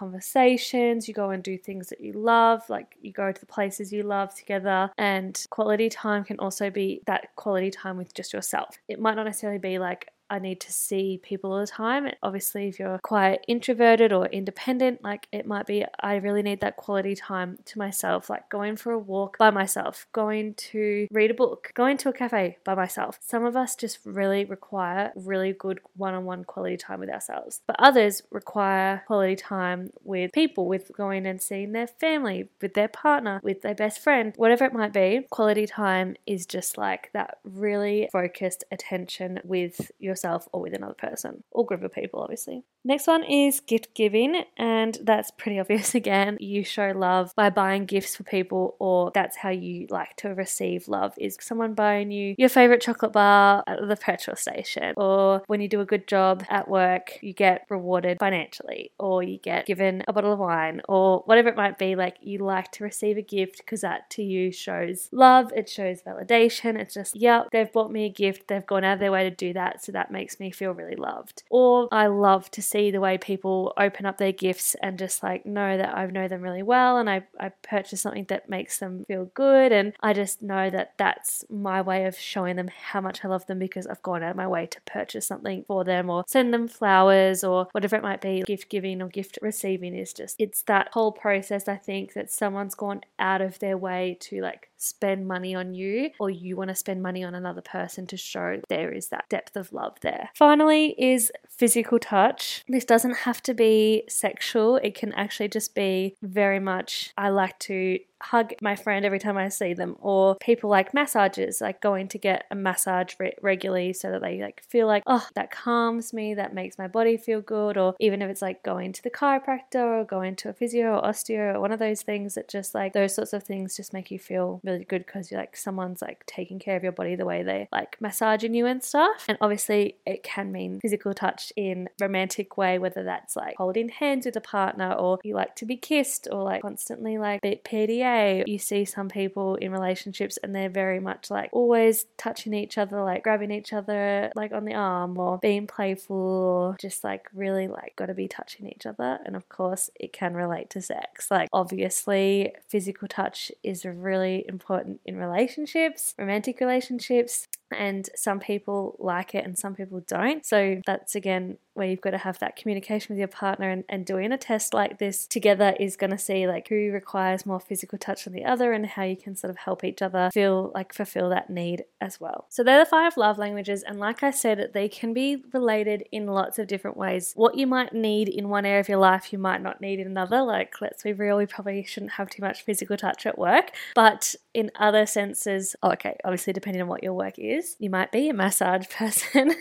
You 0.87 1.13
go 1.13 1.29
and 1.31 1.43
do 1.43 1.57
things 1.57 1.89
that 1.89 2.01
you 2.01 2.13
love, 2.13 2.61
like 2.69 2.95
you 3.01 3.11
go 3.11 3.31
to 3.31 3.39
the 3.39 3.45
places 3.45 3.91
you 3.91 4.03
love 4.03 4.33
together. 4.35 4.89
And 4.97 5.45
quality 5.49 5.89
time 5.89 6.23
can 6.23 6.39
also 6.39 6.69
be 6.69 7.01
that 7.05 7.35
quality 7.35 7.71
time 7.71 7.97
with 7.97 8.13
just 8.13 8.33
yourself. 8.33 8.77
It 8.87 8.99
might 8.99 9.15
not 9.15 9.25
necessarily 9.25 9.59
be 9.59 9.79
like 9.79 10.11
I 10.29 10.39
need 10.39 10.59
to 10.61 10.73
see 10.73 11.19
people 11.23 11.51
all 11.53 11.59
the 11.59 11.67
time. 11.67 12.11
Obviously, 12.21 12.67
if 12.67 12.79
you're 12.79 12.99
quite 12.99 13.43
introverted 13.47 14.11
or 14.11 14.25
independent, 14.27 15.03
like 15.03 15.27
it 15.31 15.45
might 15.45 15.65
be, 15.65 15.85
I 15.99 16.15
really 16.15 16.41
need 16.41 16.61
that 16.61 16.77
quality 16.77 17.15
time 17.15 17.57
to 17.65 17.79
myself, 17.79 18.29
like 18.29 18.49
going 18.49 18.75
for 18.75 18.91
a 18.91 18.99
walk 18.99 19.37
by 19.37 19.49
myself, 19.49 20.07
going 20.11 20.53
to 20.55 21.07
read 21.11 21.31
a 21.31 21.33
book, 21.33 21.71
going 21.73 21.97
to 21.97 22.09
a 22.09 22.13
cafe 22.13 22.57
by 22.63 22.75
myself. 22.75 23.19
Some 23.21 23.45
of 23.45 23.55
us 23.55 23.75
just 23.75 23.99
really 24.05 24.45
require 24.45 25.11
really 25.15 25.53
good 25.53 25.79
one 25.95 26.13
on 26.13 26.25
one 26.25 26.43
quality 26.43 26.77
time 26.77 26.99
with 26.99 27.09
ourselves, 27.09 27.61
but 27.65 27.75
others 27.79 28.21
require 28.31 29.03
quality 29.07 29.35
time 29.35 29.91
with 30.03 30.31
people, 30.33 30.67
with 30.67 30.91
going 30.95 31.25
and 31.25 31.41
seeing 31.41 31.71
their 31.71 31.87
family, 31.87 32.49
with 32.61 32.73
their 32.73 32.87
partner, 32.87 33.39
with 33.43 33.61
their 33.61 33.75
best 33.75 33.99
friend, 33.99 34.33
whatever 34.35 34.65
it 34.65 34.73
might 34.73 34.93
be. 34.93 35.25
Quality 35.29 35.65
time 35.65 36.15
is 36.25 36.45
just 36.45 36.77
like 36.77 37.09
that 37.13 37.37
really 37.43 38.09
focused 38.11 38.63
attention 38.71 39.39
with 39.43 39.91
your 39.99 40.16
yourself 40.17 40.47
or 40.51 40.61
with 40.61 40.73
another 40.73 40.95
person 40.95 41.43
or 41.51 41.65
group 41.65 41.83
of 41.83 41.91
people, 41.93 42.21
obviously. 42.21 42.63
Next 42.87 43.05
one 43.05 43.25
is 43.25 43.59
gift 43.59 43.93
giving, 43.95 44.45
and 44.55 44.97
that's 45.03 45.29
pretty 45.29 45.59
obvious 45.59 45.93
again. 45.93 46.37
You 46.39 46.63
show 46.63 46.93
love 46.95 47.33
by 47.35 47.49
buying 47.49 47.83
gifts 47.83 48.15
for 48.15 48.23
people, 48.23 48.77
or 48.79 49.11
that's 49.13 49.35
how 49.35 49.49
you 49.49 49.87
like 49.89 50.15
to 50.17 50.29
receive 50.29 50.87
love 50.87 51.13
is 51.17 51.37
someone 51.41 51.73
buying 51.73 52.11
you 52.11 52.33
your 52.37 52.47
favorite 52.47 52.79
chocolate 52.79 53.11
bar 53.11 53.61
at 53.67 53.85
the 53.85 53.97
petrol 53.97 54.37
station, 54.37 54.93
or 54.95 55.43
when 55.47 55.59
you 55.59 55.67
do 55.67 55.81
a 55.81 55.85
good 55.85 56.07
job 56.07 56.45
at 56.47 56.69
work, 56.69 57.19
you 57.21 57.33
get 57.33 57.65
rewarded 57.69 58.19
financially, 58.21 58.93
or 58.97 59.21
you 59.21 59.37
get 59.37 59.65
given 59.65 60.01
a 60.07 60.13
bottle 60.13 60.31
of 60.31 60.39
wine, 60.39 60.79
or 60.87 61.23
whatever 61.25 61.49
it 61.49 61.57
might 61.57 61.77
be. 61.77 61.97
Like 61.97 62.15
you 62.21 62.37
like 62.37 62.71
to 62.73 62.85
receive 62.85 63.17
a 63.17 63.21
gift 63.21 63.57
because 63.57 63.81
that 63.81 64.09
to 64.11 64.23
you 64.23 64.49
shows 64.49 65.09
love, 65.11 65.51
it 65.53 65.67
shows 65.67 66.01
validation. 66.03 66.79
It's 66.79 66.93
just, 66.93 67.17
yep, 67.17 67.49
they've 67.51 67.69
bought 67.69 67.91
me 67.91 68.05
a 68.05 68.09
gift, 68.09 68.47
they've 68.47 68.65
gone 68.65 68.85
out 68.85 68.93
of 68.93 68.99
their 69.01 69.11
way 69.11 69.23
to 69.23 69.35
do 69.35 69.51
that, 69.51 69.83
so 69.83 69.91
that 69.91 70.09
makes 70.09 70.39
me 70.39 70.51
feel 70.51 70.71
really 70.71 70.95
loved. 70.95 71.43
Or 71.49 71.89
I 71.91 72.07
love 72.07 72.49
to 72.51 72.61
see 72.61 72.76
see 72.77 72.91
the 72.91 73.01
way 73.01 73.17
people 73.17 73.73
open 73.77 74.05
up 74.05 74.17
their 74.17 74.31
gifts 74.31 74.75
and 74.81 74.99
just 74.99 75.23
like 75.23 75.45
know 75.45 75.77
that 75.77 75.95
I 75.95 76.05
know 76.07 76.27
them 76.27 76.41
really 76.41 76.63
well 76.63 76.97
and 76.97 77.09
I, 77.09 77.23
I 77.39 77.49
purchase 77.49 78.01
something 78.01 78.25
that 78.25 78.49
makes 78.49 78.79
them 78.79 79.03
feel 79.07 79.25
good. 79.33 79.71
And 79.71 79.93
I 80.01 80.13
just 80.13 80.41
know 80.41 80.69
that 80.69 80.93
that's 80.97 81.43
my 81.49 81.81
way 81.81 82.05
of 82.05 82.17
showing 82.17 82.55
them 82.55 82.69
how 82.91 83.01
much 83.01 83.23
I 83.23 83.27
love 83.27 83.45
them 83.47 83.59
because 83.59 83.87
I've 83.87 84.03
gone 84.03 84.23
out 84.23 84.31
of 84.31 84.37
my 84.37 84.47
way 84.47 84.67
to 84.67 84.81
purchase 84.81 85.27
something 85.27 85.63
for 85.67 85.83
them 85.83 86.09
or 86.09 86.23
send 86.27 86.53
them 86.53 86.67
flowers 86.67 87.43
or 87.43 87.67
whatever 87.71 87.95
it 87.95 88.03
might 88.03 88.21
be. 88.21 88.43
Gift 88.43 88.69
giving 88.69 89.01
or 89.01 89.07
gift 89.07 89.39
receiving 89.41 89.95
is 89.95 90.13
just, 90.13 90.35
it's 90.39 90.61
that 90.63 90.89
whole 90.93 91.11
process, 91.11 91.67
I 91.67 91.77
think, 91.77 92.13
that 92.13 92.31
someone's 92.31 92.75
gone 92.75 93.01
out 93.17 93.41
of 93.41 93.59
their 93.59 93.77
way 93.77 94.17
to 94.21 94.41
like 94.41 94.69
spend 94.77 95.27
money 95.27 95.55
on 95.55 95.73
you 95.73 96.09
or 96.19 96.29
you 96.29 96.55
want 96.55 96.69
to 96.69 96.75
spend 96.75 97.01
money 97.01 97.23
on 97.23 97.35
another 97.35 97.61
person 97.61 98.07
to 98.07 98.17
show 98.17 98.61
there 98.69 98.91
is 98.91 99.09
that 99.09 99.27
depth 99.29 99.55
of 99.55 99.73
love 99.73 99.97
there. 100.01 100.29
Finally, 100.35 100.95
is 100.97 101.31
physical 101.49 101.99
touch. 101.99 102.63
This 102.67 102.85
doesn't 102.85 103.17
have 103.17 103.41
to 103.43 103.53
be 103.53 104.03
sexual, 104.07 104.77
it 104.77 104.95
can 104.95 105.13
actually 105.13 105.49
just 105.49 105.75
be 105.75 106.15
very 106.21 106.59
much, 106.59 107.13
I 107.17 107.29
like 107.29 107.57
to 107.59 107.99
hug 108.21 108.53
my 108.61 108.75
friend 108.75 109.05
every 109.05 109.19
time 109.19 109.37
I 109.37 109.49
see 109.49 109.73
them, 109.73 109.95
or 109.99 110.35
people 110.35 110.69
like 110.69 110.93
massages, 110.93 111.61
like 111.61 111.81
going 111.81 112.07
to 112.09 112.17
get 112.17 112.45
a 112.51 112.55
massage 112.55 113.13
re- 113.19 113.35
regularly 113.41 113.93
so 113.93 114.11
that 114.11 114.21
they 114.21 114.41
like 114.41 114.63
feel 114.67 114.87
like, 114.87 115.03
oh, 115.05 115.25
that 115.35 115.51
calms 115.51 116.13
me, 116.13 116.33
that 116.33 116.53
makes 116.53 116.77
my 116.77 116.87
body 116.87 117.17
feel 117.17 117.41
good, 117.41 117.77
or 117.77 117.95
even 117.99 118.21
if 118.21 118.29
it's 118.29 118.41
like 118.41 118.63
going 118.63 118.91
to 118.93 119.03
the 119.03 119.09
chiropractor 119.09 120.01
or 120.01 120.03
going 120.03 120.35
to 120.37 120.49
a 120.49 120.53
physio 120.53 120.97
or 120.97 121.01
osteo 121.01 121.55
or 121.55 121.59
one 121.59 121.71
of 121.71 121.79
those 121.79 122.01
things 122.01 122.35
that 122.35 122.47
just 122.47 122.73
like 122.73 122.93
those 122.93 123.13
sorts 123.13 123.33
of 123.33 123.43
things 123.43 123.75
just 123.75 123.93
make 123.93 124.11
you 124.11 124.19
feel 124.19 124.59
really 124.63 124.83
good 124.83 125.05
because 125.05 125.31
you're 125.31 125.39
like 125.39 125.55
someone's 125.55 126.01
like 126.01 126.25
taking 126.25 126.59
care 126.59 126.75
of 126.75 126.83
your 126.83 126.91
body 126.91 127.15
the 127.15 127.25
way 127.25 127.43
they 127.43 127.67
like 127.71 127.97
massaging 128.01 128.53
you 128.53 128.65
and 128.65 128.83
stuff. 128.83 129.25
And 129.27 129.37
obviously, 129.41 129.97
it 130.05 130.23
can 130.23 130.51
mean 130.51 130.79
physical 130.79 131.13
touch 131.13 131.53
in 131.55 131.89
romantic 131.99 132.57
way, 132.57 132.79
whether 132.79 133.03
that's 133.03 133.35
like 133.35 133.55
holding 133.57 133.89
hands 133.89 134.25
with 134.25 134.35
a 134.35 134.41
partner 134.41 134.93
or 134.93 135.19
you 135.23 135.35
like 135.35 135.55
to 135.57 135.65
be 135.65 135.77
kissed 135.77 136.27
or 136.31 136.43
like 136.43 136.61
constantly 136.61 137.17
like 137.17 137.41
PDA 137.41 138.06
you 138.47 138.57
see 138.57 138.85
some 138.85 139.09
people 139.09 139.55
in 139.55 139.71
relationships 139.71 140.37
and 140.41 140.53
they're 140.53 140.69
very 140.69 140.99
much 140.99 141.29
like 141.29 141.49
always 141.51 142.05
touching 142.17 142.53
each 142.53 142.77
other, 142.77 143.03
like 143.03 143.23
grabbing 143.23 143.51
each 143.51 143.73
other 143.73 144.31
like 144.35 144.51
on 144.51 144.65
the 144.65 144.73
arm 144.73 145.17
or 145.17 145.37
being 145.37 145.67
playful 145.67 146.15
or 146.15 146.75
just 146.79 147.03
like 147.03 147.27
really 147.33 147.67
like 147.67 147.95
got 147.95 148.07
to 148.07 148.13
be 148.13 148.27
touching 148.27 148.67
each 148.67 148.85
other. 148.85 149.19
And 149.25 149.35
of 149.35 149.49
course, 149.49 149.89
it 149.95 150.13
can 150.13 150.33
relate 150.33 150.69
to 150.71 150.81
sex. 150.81 151.29
Like, 151.31 151.49
obviously, 151.53 152.53
physical 152.67 153.07
touch 153.07 153.51
is 153.63 153.85
really 153.85 154.45
important 154.47 155.01
in 155.05 155.17
relationships, 155.17 156.13
romantic 156.17 156.59
relationships, 156.59 157.47
and 157.71 158.09
some 158.15 158.39
people 158.39 158.95
like 158.99 159.35
it 159.35 159.45
and 159.45 159.57
some 159.57 159.75
people 159.75 160.01
don't. 160.07 160.45
So 160.45 160.81
that's 160.85 161.15
again 161.15 161.57
where 161.77 161.87
you've 161.87 162.01
got 162.01 162.09
to 162.09 162.17
have 162.17 162.39
that 162.39 162.55
communication 162.55 163.13
with 163.13 163.19
your 163.19 163.27
partner 163.27 163.69
and, 163.69 163.83
and 163.87 164.03
doing 164.03 164.31
a 164.31 164.37
test 164.37 164.73
like 164.73 164.97
this 164.97 165.27
together 165.27 165.75
is 165.79 165.95
going 165.95 166.09
to 166.09 166.17
see 166.17 166.47
like 166.47 166.67
who 166.67 166.91
requires 166.91 167.45
more 167.45 167.59
physical 167.59 167.99
touch 167.99 168.23
than 168.23 168.33
the 168.33 168.43
other 168.43 168.73
and 168.73 168.85
how 168.87 169.03
you 169.03 169.15
can 169.15 169.35
sort 169.35 169.51
of 169.51 169.57
help 169.57 169.83
each 169.83 170.01
other 170.01 170.31
feel 170.33 170.71
like 170.73 170.91
fulfill 170.91 171.29
that 171.29 171.51
need 171.51 171.83
as 172.01 172.19
well. 172.19 172.47
So 172.49 172.63
they're 172.63 172.79
the 172.79 172.89
five 172.89 173.15
love 173.15 173.37
languages 173.37 173.83
and 173.83 173.99
like 173.99 174.23
I 174.23 174.31
said 174.31 174.71
they 174.73 174.89
can 174.89 175.13
be 175.13 175.43
related 175.53 176.03
in 176.11 176.25
lots 176.25 176.57
of 176.57 176.67
different 176.67 176.97
ways. 176.97 177.33
What 177.35 177.55
you 177.55 177.67
might 177.67 177.93
need 177.93 178.27
in 178.27 178.49
one 178.49 178.65
area 178.65 178.79
of 178.79 178.89
your 178.89 178.97
life 178.97 179.31
you 179.31 179.37
might 179.37 179.61
not 179.61 179.79
need 179.79 179.99
in 179.99 180.07
another. 180.07 180.41
Like 180.41 180.81
let's 180.81 181.03
be 181.03 181.13
real 181.13 181.37
we 181.37 181.45
probably 181.45 181.83
shouldn't 181.83 182.13
have 182.13 182.29
too 182.29 182.41
much 182.41 182.63
physical 182.63 182.97
touch 182.97 183.27
at 183.27 183.37
work, 183.37 183.71
but 183.93 184.33
in 184.57 184.71
other 184.79 185.05
senses, 185.05 185.75
oh, 185.83 185.91
okay, 185.91 186.17
obviously 186.25 186.51
depending 186.51 186.81
on 186.81 186.87
what 186.87 187.03
your 187.03 187.13
work 187.13 187.37
is, 187.37 187.56
you 187.79 187.89
might 187.89 188.11
be 188.11 188.29
a 188.29 188.33
massage 188.33 188.87
person. 188.89 189.55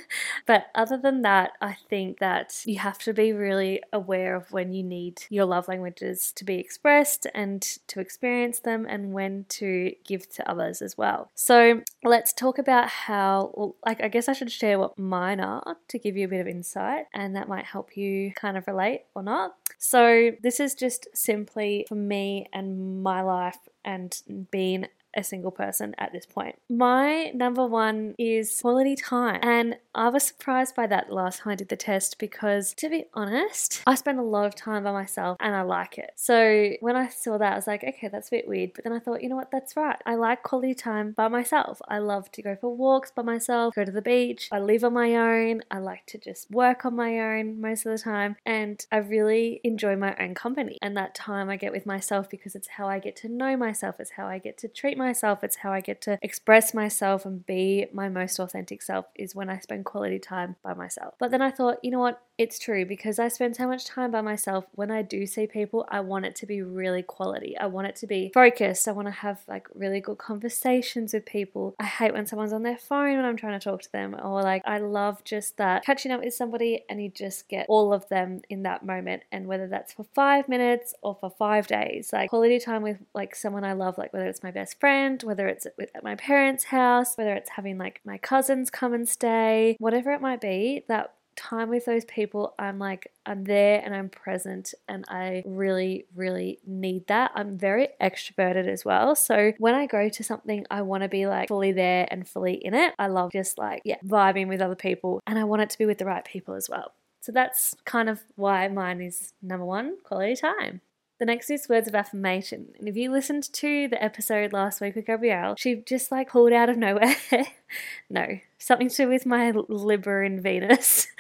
but 0.47 0.67
other 0.75 0.97
than 0.97 1.23
that, 1.23 1.53
I 1.61 1.77
think 1.89 2.19
that 2.19 2.63
you 2.65 2.79
have 2.79 2.99
to 3.01 3.13
be 3.13 3.33
really 3.33 3.83
aware 3.93 4.37
of 4.37 4.53
when 4.53 4.73
you 4.73 4.83
need 4.83 5.23
your 5.31 5.45
love 5.45 5.69
languages 5.69 6.33
to 6.37 6.45
be 6.45 6.59
expressed 6.59 7.27
and 7.35 7.63
to 7.89 8.01
experience 8.01 8.61
them 8.61 8.87
and 8.89 9.13
when 9.13 9.45
to 9.49 9.93
give 10.05 10.29
to 10.35 10.51
others 10.51 10.83
as 10.83 10.97
well. 10.97 11.31
So 11.35 11.83
let's 12.05 12.33
talk 12.33 12.59
about 12.59 12.89
how, 12.89 13.53
well, 13.55 13.77
like, 13.85 14.03
I 14.03 14.09
guess 14.09 14.29
I 14.29 14.33
should 14.33 14.53
share 14.53 14.79
what 14.79 14.99
mine 14.99 15.41
are 15.41 15.77
to 15.89 15.99
give 15.99 16.17
you 16.17 16.27
a 16.27 16.29
bit 16.29 16.41
of 16.41 16.47
insight 16.47 17.07
and 17.15 17.37
that 17.37 17.49
might 17.49 17.65
help 17.65 17.97
you 17.97 18.33
kind 18.33 18.57
of 18.57 18.67
relate 18.67 19.03
or 19.15 19.23
not. 19.23 19.55
So, 19.79 20.31
this 20.43 20.59
is 20.59 20.75
just 20.75 21.07
simply 21.15 21.85
for 21.89 21.97
me 21.97 22.47
and 22.53 23.03
my 23.03 23.21
life 23.21 23.59
and 23.85 24.21
being 24.51 24.87
a 25.17 25.25
single 25.25 25.51
person 25.51 25.95
at 25.99 26.13
this 26.13 26.27
point. 26.27 26.57
My 26.69 27.31
number 27.35 27.67
one 27.67 28.15
is 28.19 28.61
quality 28.61 28.97
time. 28.97 29.41
And 29.43 29.77
I 29.95 30.09
was 30.09 30.25
surprised 30.25 30.77
by 30.77 30.87
that 30.89 31.11
last 31.11 31.41
time 31.41 31.53
I 31.53 31.55
did 31.57 31.69
the 31.69 31.77
test 31.77 32.19
because, 32.19 32.75
to 32.75 32.89
be 32.89 33.07
honest, 33.15 33.83
I 33.87 33.95
spend 33.95 34.19
a 34.19 34.23
lot 34.23 34.47
of 34.47 34.55
time 34.55 34.85
by 34.85 34.93
myself 34.93 35.37
and 35.41 35.55
I 35.55 35.63
like 35.63 35.99
it. 35.99 36.11
So 36.17 36.73
when 36.81 36.97
I 36.97 37.09
saw 37.09 37.39
that, 37.39 37.53
I 37.53 37.57
was 37.57 37.67
like, 37.67 37.83
okay, 37.83 38.09
that's 38.09 38.29
a 38.29 38.33
bit 38.33 38.49
weird. 38.49 38.73
But 38.75 38.85
then 38.85 38.93
I 38.93 38.99
thought, 38.99 39.23
you 39.23 39.29
know 39.29 39.37
what, 39.37 39.51
that's 39.51 39.77
right. 39.77 39.97
I 40.05 40.15
like 40.17 40.43
quality 40.43 40.75
time 40.75 41.13
by 41.13 41.29
myself. 41.29 41.81
I 41.89 41.99
love 41.99 42.31
to 42.33 42.43
go 42.43 42.57
for 42.57 42.75
walks 42.75 43.11
by 43.11 43.23
myself, 43.23 43.75
go 43.75 43.85
to 43.85 43.93
the 43.93 44.03
beach. 44.03 44.49
I 44.53 44.59
live 44.59 44.85
on 44.85 44.93
my 44.93 45.15
own. 45.15 45.63
I 45.71 45.79
like 45.79 46.07
to 46.07 46.19
just 46.19 46.51
work 46.51 46.85
on 46.85 46.95
my 46.95 47.19
own 47.19 47.61
most 47.61 47.87
of 47.87 47.93
the 47.93 48.03
time. 48.03 48.37
And 48.45 48.85
I 48.93 48.99
really 48.99 49.61
enjoy 49.65 49.97
my 49.97 50.15
own 50.19 50.35
company 50.35 50.79
and 50.83 50.97
that 50.97 51.15
time 51.15 51.49
I 51.49 51.57
get 51.57 51.73
with 51.73 51.87
myself 51.87 52.29
because 52.29 52.55
it's 52.55 52.69
how 52.69 52.87
I 52.87 52.99
get 52.99 53.17
to 53.17 53.29
know 53.29 53.57
myself, 53.57 53.97
it's 53.99 54.13
how 54.13 54.27
I 54.27 54.39
get 54.39 54.59
to 54.59 54.69
treat 54.69 54.97
myself, 54.97 55.06
it's 55.07 55.57
how 55.57 55.73
I 55.73 55.81
get 55.81 56.01
to 56.03 56.19
express 56.23 56.75
myself 56.75 57.25
and 57.25 57.45
be 57.47 57.87
my 57.93 58.09
most 58.09 58.39
authentic 58.39 58.83
self 58.83 59.07
is 59.15 59.35
when 59.35 59.49
I 59.49 59.59
spend 59.59 59.85
quality 59.85 60.19
time 60.19 60.57
by 60.63 60.75
myself. 60.75 61.15
But 61.19 61.31
then 61.31 61.43
I 61.43 61.51
thought, 61.51 61.79
you 61.83 61.91
know 61.91 62.01
what? 62.01 62.23
It's 62.39 62.59
true 62.59 62.85
because 62.85 63.19
I 63.19 63.29
spend 63.29 63.57
so 63.57 63.67
much 63.67 63.87
time 63.87 64.11
by 64.11 64.21
myself. 64.21 64.67
When 64.75 64.91
I 64.91 65.01
do 65.01 65.25
see 65.27 65.47
people, 65.47 65.87
I 65.89 66.01
want 66.01 66.27
it 66.27 66.37
to 66.37 66.47
be 66.47 66.61
really 66.61 67.03
quality. 67.03 67.57
I 67.57 67.67
want 67.67 67.87
it 67.87 67.97
to 67.97 68.07
be 68.07 68.31
focused. 68.35 68.87
I 68.87 68.93
want 68.93 69.09
to 69.09 69.13
have 69.13 69.41
like 69.49 69.67
really 69.75 70.01
good 70.01 70.19
conversations 70.19 71.15
with 71.15 71.25
people. 71.25 71.75
I 71.79 71.85
hate 71.85 72.13
when 72.13 72.27
someone's 72.27 72.53
on 72.53 72.63
their 72.63 72.77
phone 72.77 73.17
when 73.17 73.25
I'm 73.25 73.39
trying 73.39 73.59
to 73.59 73.65
talk 73.65 73.81
to 73.83 73.93
them, 73.93 74.15
or 74.23 74.43
like 74.43 74.63
I 74.67 74.79
love 74.79 75.25
just 75.25 75.57
that 75.57 75.85
catching 75.85 76.13
up 76.13 76.23
with 76.23 76.35
somebody 76.35 76.85
and 76.91 77.03
you 77.03 77.09
just 77.09 77.49
get 77.49 77.67
all 77.71 77.95
of 77.95 78.07
them 78.11 78.43
in 78.51 78.65
that 78.65 78.85
moment. 78.85 79.23
And 79.33 79.47
whether 79.47 79.67
that's 79.67 79.95
for 79.95 80.05
five 80.15 80.47
minutes 80.47 80.95
or 81.01 81.17
for 81.19 81.31
five 81.31 81.67
days, 81.67 82.13
like 82.13 82.29
quality 82.29 82.59
time 82.59 82.83
with 82.83 82.99
like 83.15 83.35
someone 83.35 83.65
I 83.65 83.73
love, 83.73 83.97
like 83.97 84.13
whether 84.13 84.27
it's 84.27 84.43
my 84.43 84.51
best 84.51 84.79
friend, 84.79 84.96
whether 85.23 85.47
it's 85.49 85.67
at 85.67 86.05
my 86.05 86.15
parents' 86.15 86.65
house, 86.65 87.17
whether 87.17 87.35
it's 87.35 87.51
having 87.51 87.79
like 87.79 88.01
my 88.05 88.19
cousins 88.19 88.71
come 88.71 88.95
and 88.95 89.09
stay, 89.09 89.77
whatever 89.79 90.13
it 90.13 90.21
might 90.21 90.41
be, 90.41 90.85
that 90.89 91.13
time 91.37 91.69
with 91.69 91.85
those 91.85 92.07
people, 92.07 92.55
I'm 92.59 92.79
like, 92.79 93.13
I'm 93.27 93.45
there 93.45 93.83
and 93.85 93.95
I'm 93.95 94.09
present, 94.09 94.73
and 94.89 95.05
I 95.07 95.43
really, 95.45 96.07
really 96.15 96.61
need 96.67 97.07
that. 97.09 97.31
I'm 97.35 97.59
very 97.59 97.89
extroverted 98.01 98.67
as 98.67 98.87
well. 98.87 99.15
So 99.15 99.53
when 99.59 99.75
I 99.75 99.87
go 99.87 100.09
to 100.09 100.25
something, 100.25 100.65
I 100.71 100.81
want 100.81 101.03
to 101.03 101.11
be 101.11 101.27
like 101.27 101.49
fully 101.49 101.73
there 101.73 102.09
and 102.11 102.27
fully 102.27 102.55
in 102.55 102.73
it. 102.73 102.95
I 102.99 103.09
love 103.09 103.33
just 103.33 103.59
like, 103.59 103.83
yeah, 103.85 103.99
vibing 104.03 104.49
with 104.49 104.63
other 104.63 104.77
people, 104.77 105.21
and 105.27 105.39
I 105.39 105.45
want 105.45 105.61
it 105.61 105.71
to 105.71 105.79
be 105.79 105.85
with 105.85 105.99
the 105.99 106.07
right 106.07 106.25
people 106.25 106.55
as 106.55 106.71
well. 106.71 106.93
So 107.21 107.33
that's 107.33 107.75
kind 107.85 108.09
of 108.09 108.21
why 108.37 108.67
mine 108.69 109.03
is 109.03 109.35
number 109.43 109.67
one 109.67 109.97
quality 110.05 110.37
time. 110.37 110.81
The 111.19 111.25
next 111.25 111.49
is 111.49 111.69
words 111.69 111.89
of 111.89 111.95
affirmation. 111.95 112.75
And 112.79 112.89
if 112.89 112.97
you 112.97 113.11
listened 113.11 113.51
to 113.55 113.89
the 113.89 114.03
episode 114.03 114.53
last 114.53 114.83
week 114.83 114.97
with 114.97 115.07
Gabrielle, 115.07 115.55
she 115.57 115.77
just 115.77 116.13
like 116.13 116.29
pulled 116.29 116.53
out 116.53 116.69
of 116.69 116.77
nowhere. 116.77 117.17
no, 118.11 118.39
something 118.59 118.91
to 118.91 118.97
do 118.97 119.09
with 119.09 119.25
my 119.25 119.51
Libra 119.51 120.27
and 120.27 120.43
Venus. 120.43 121.09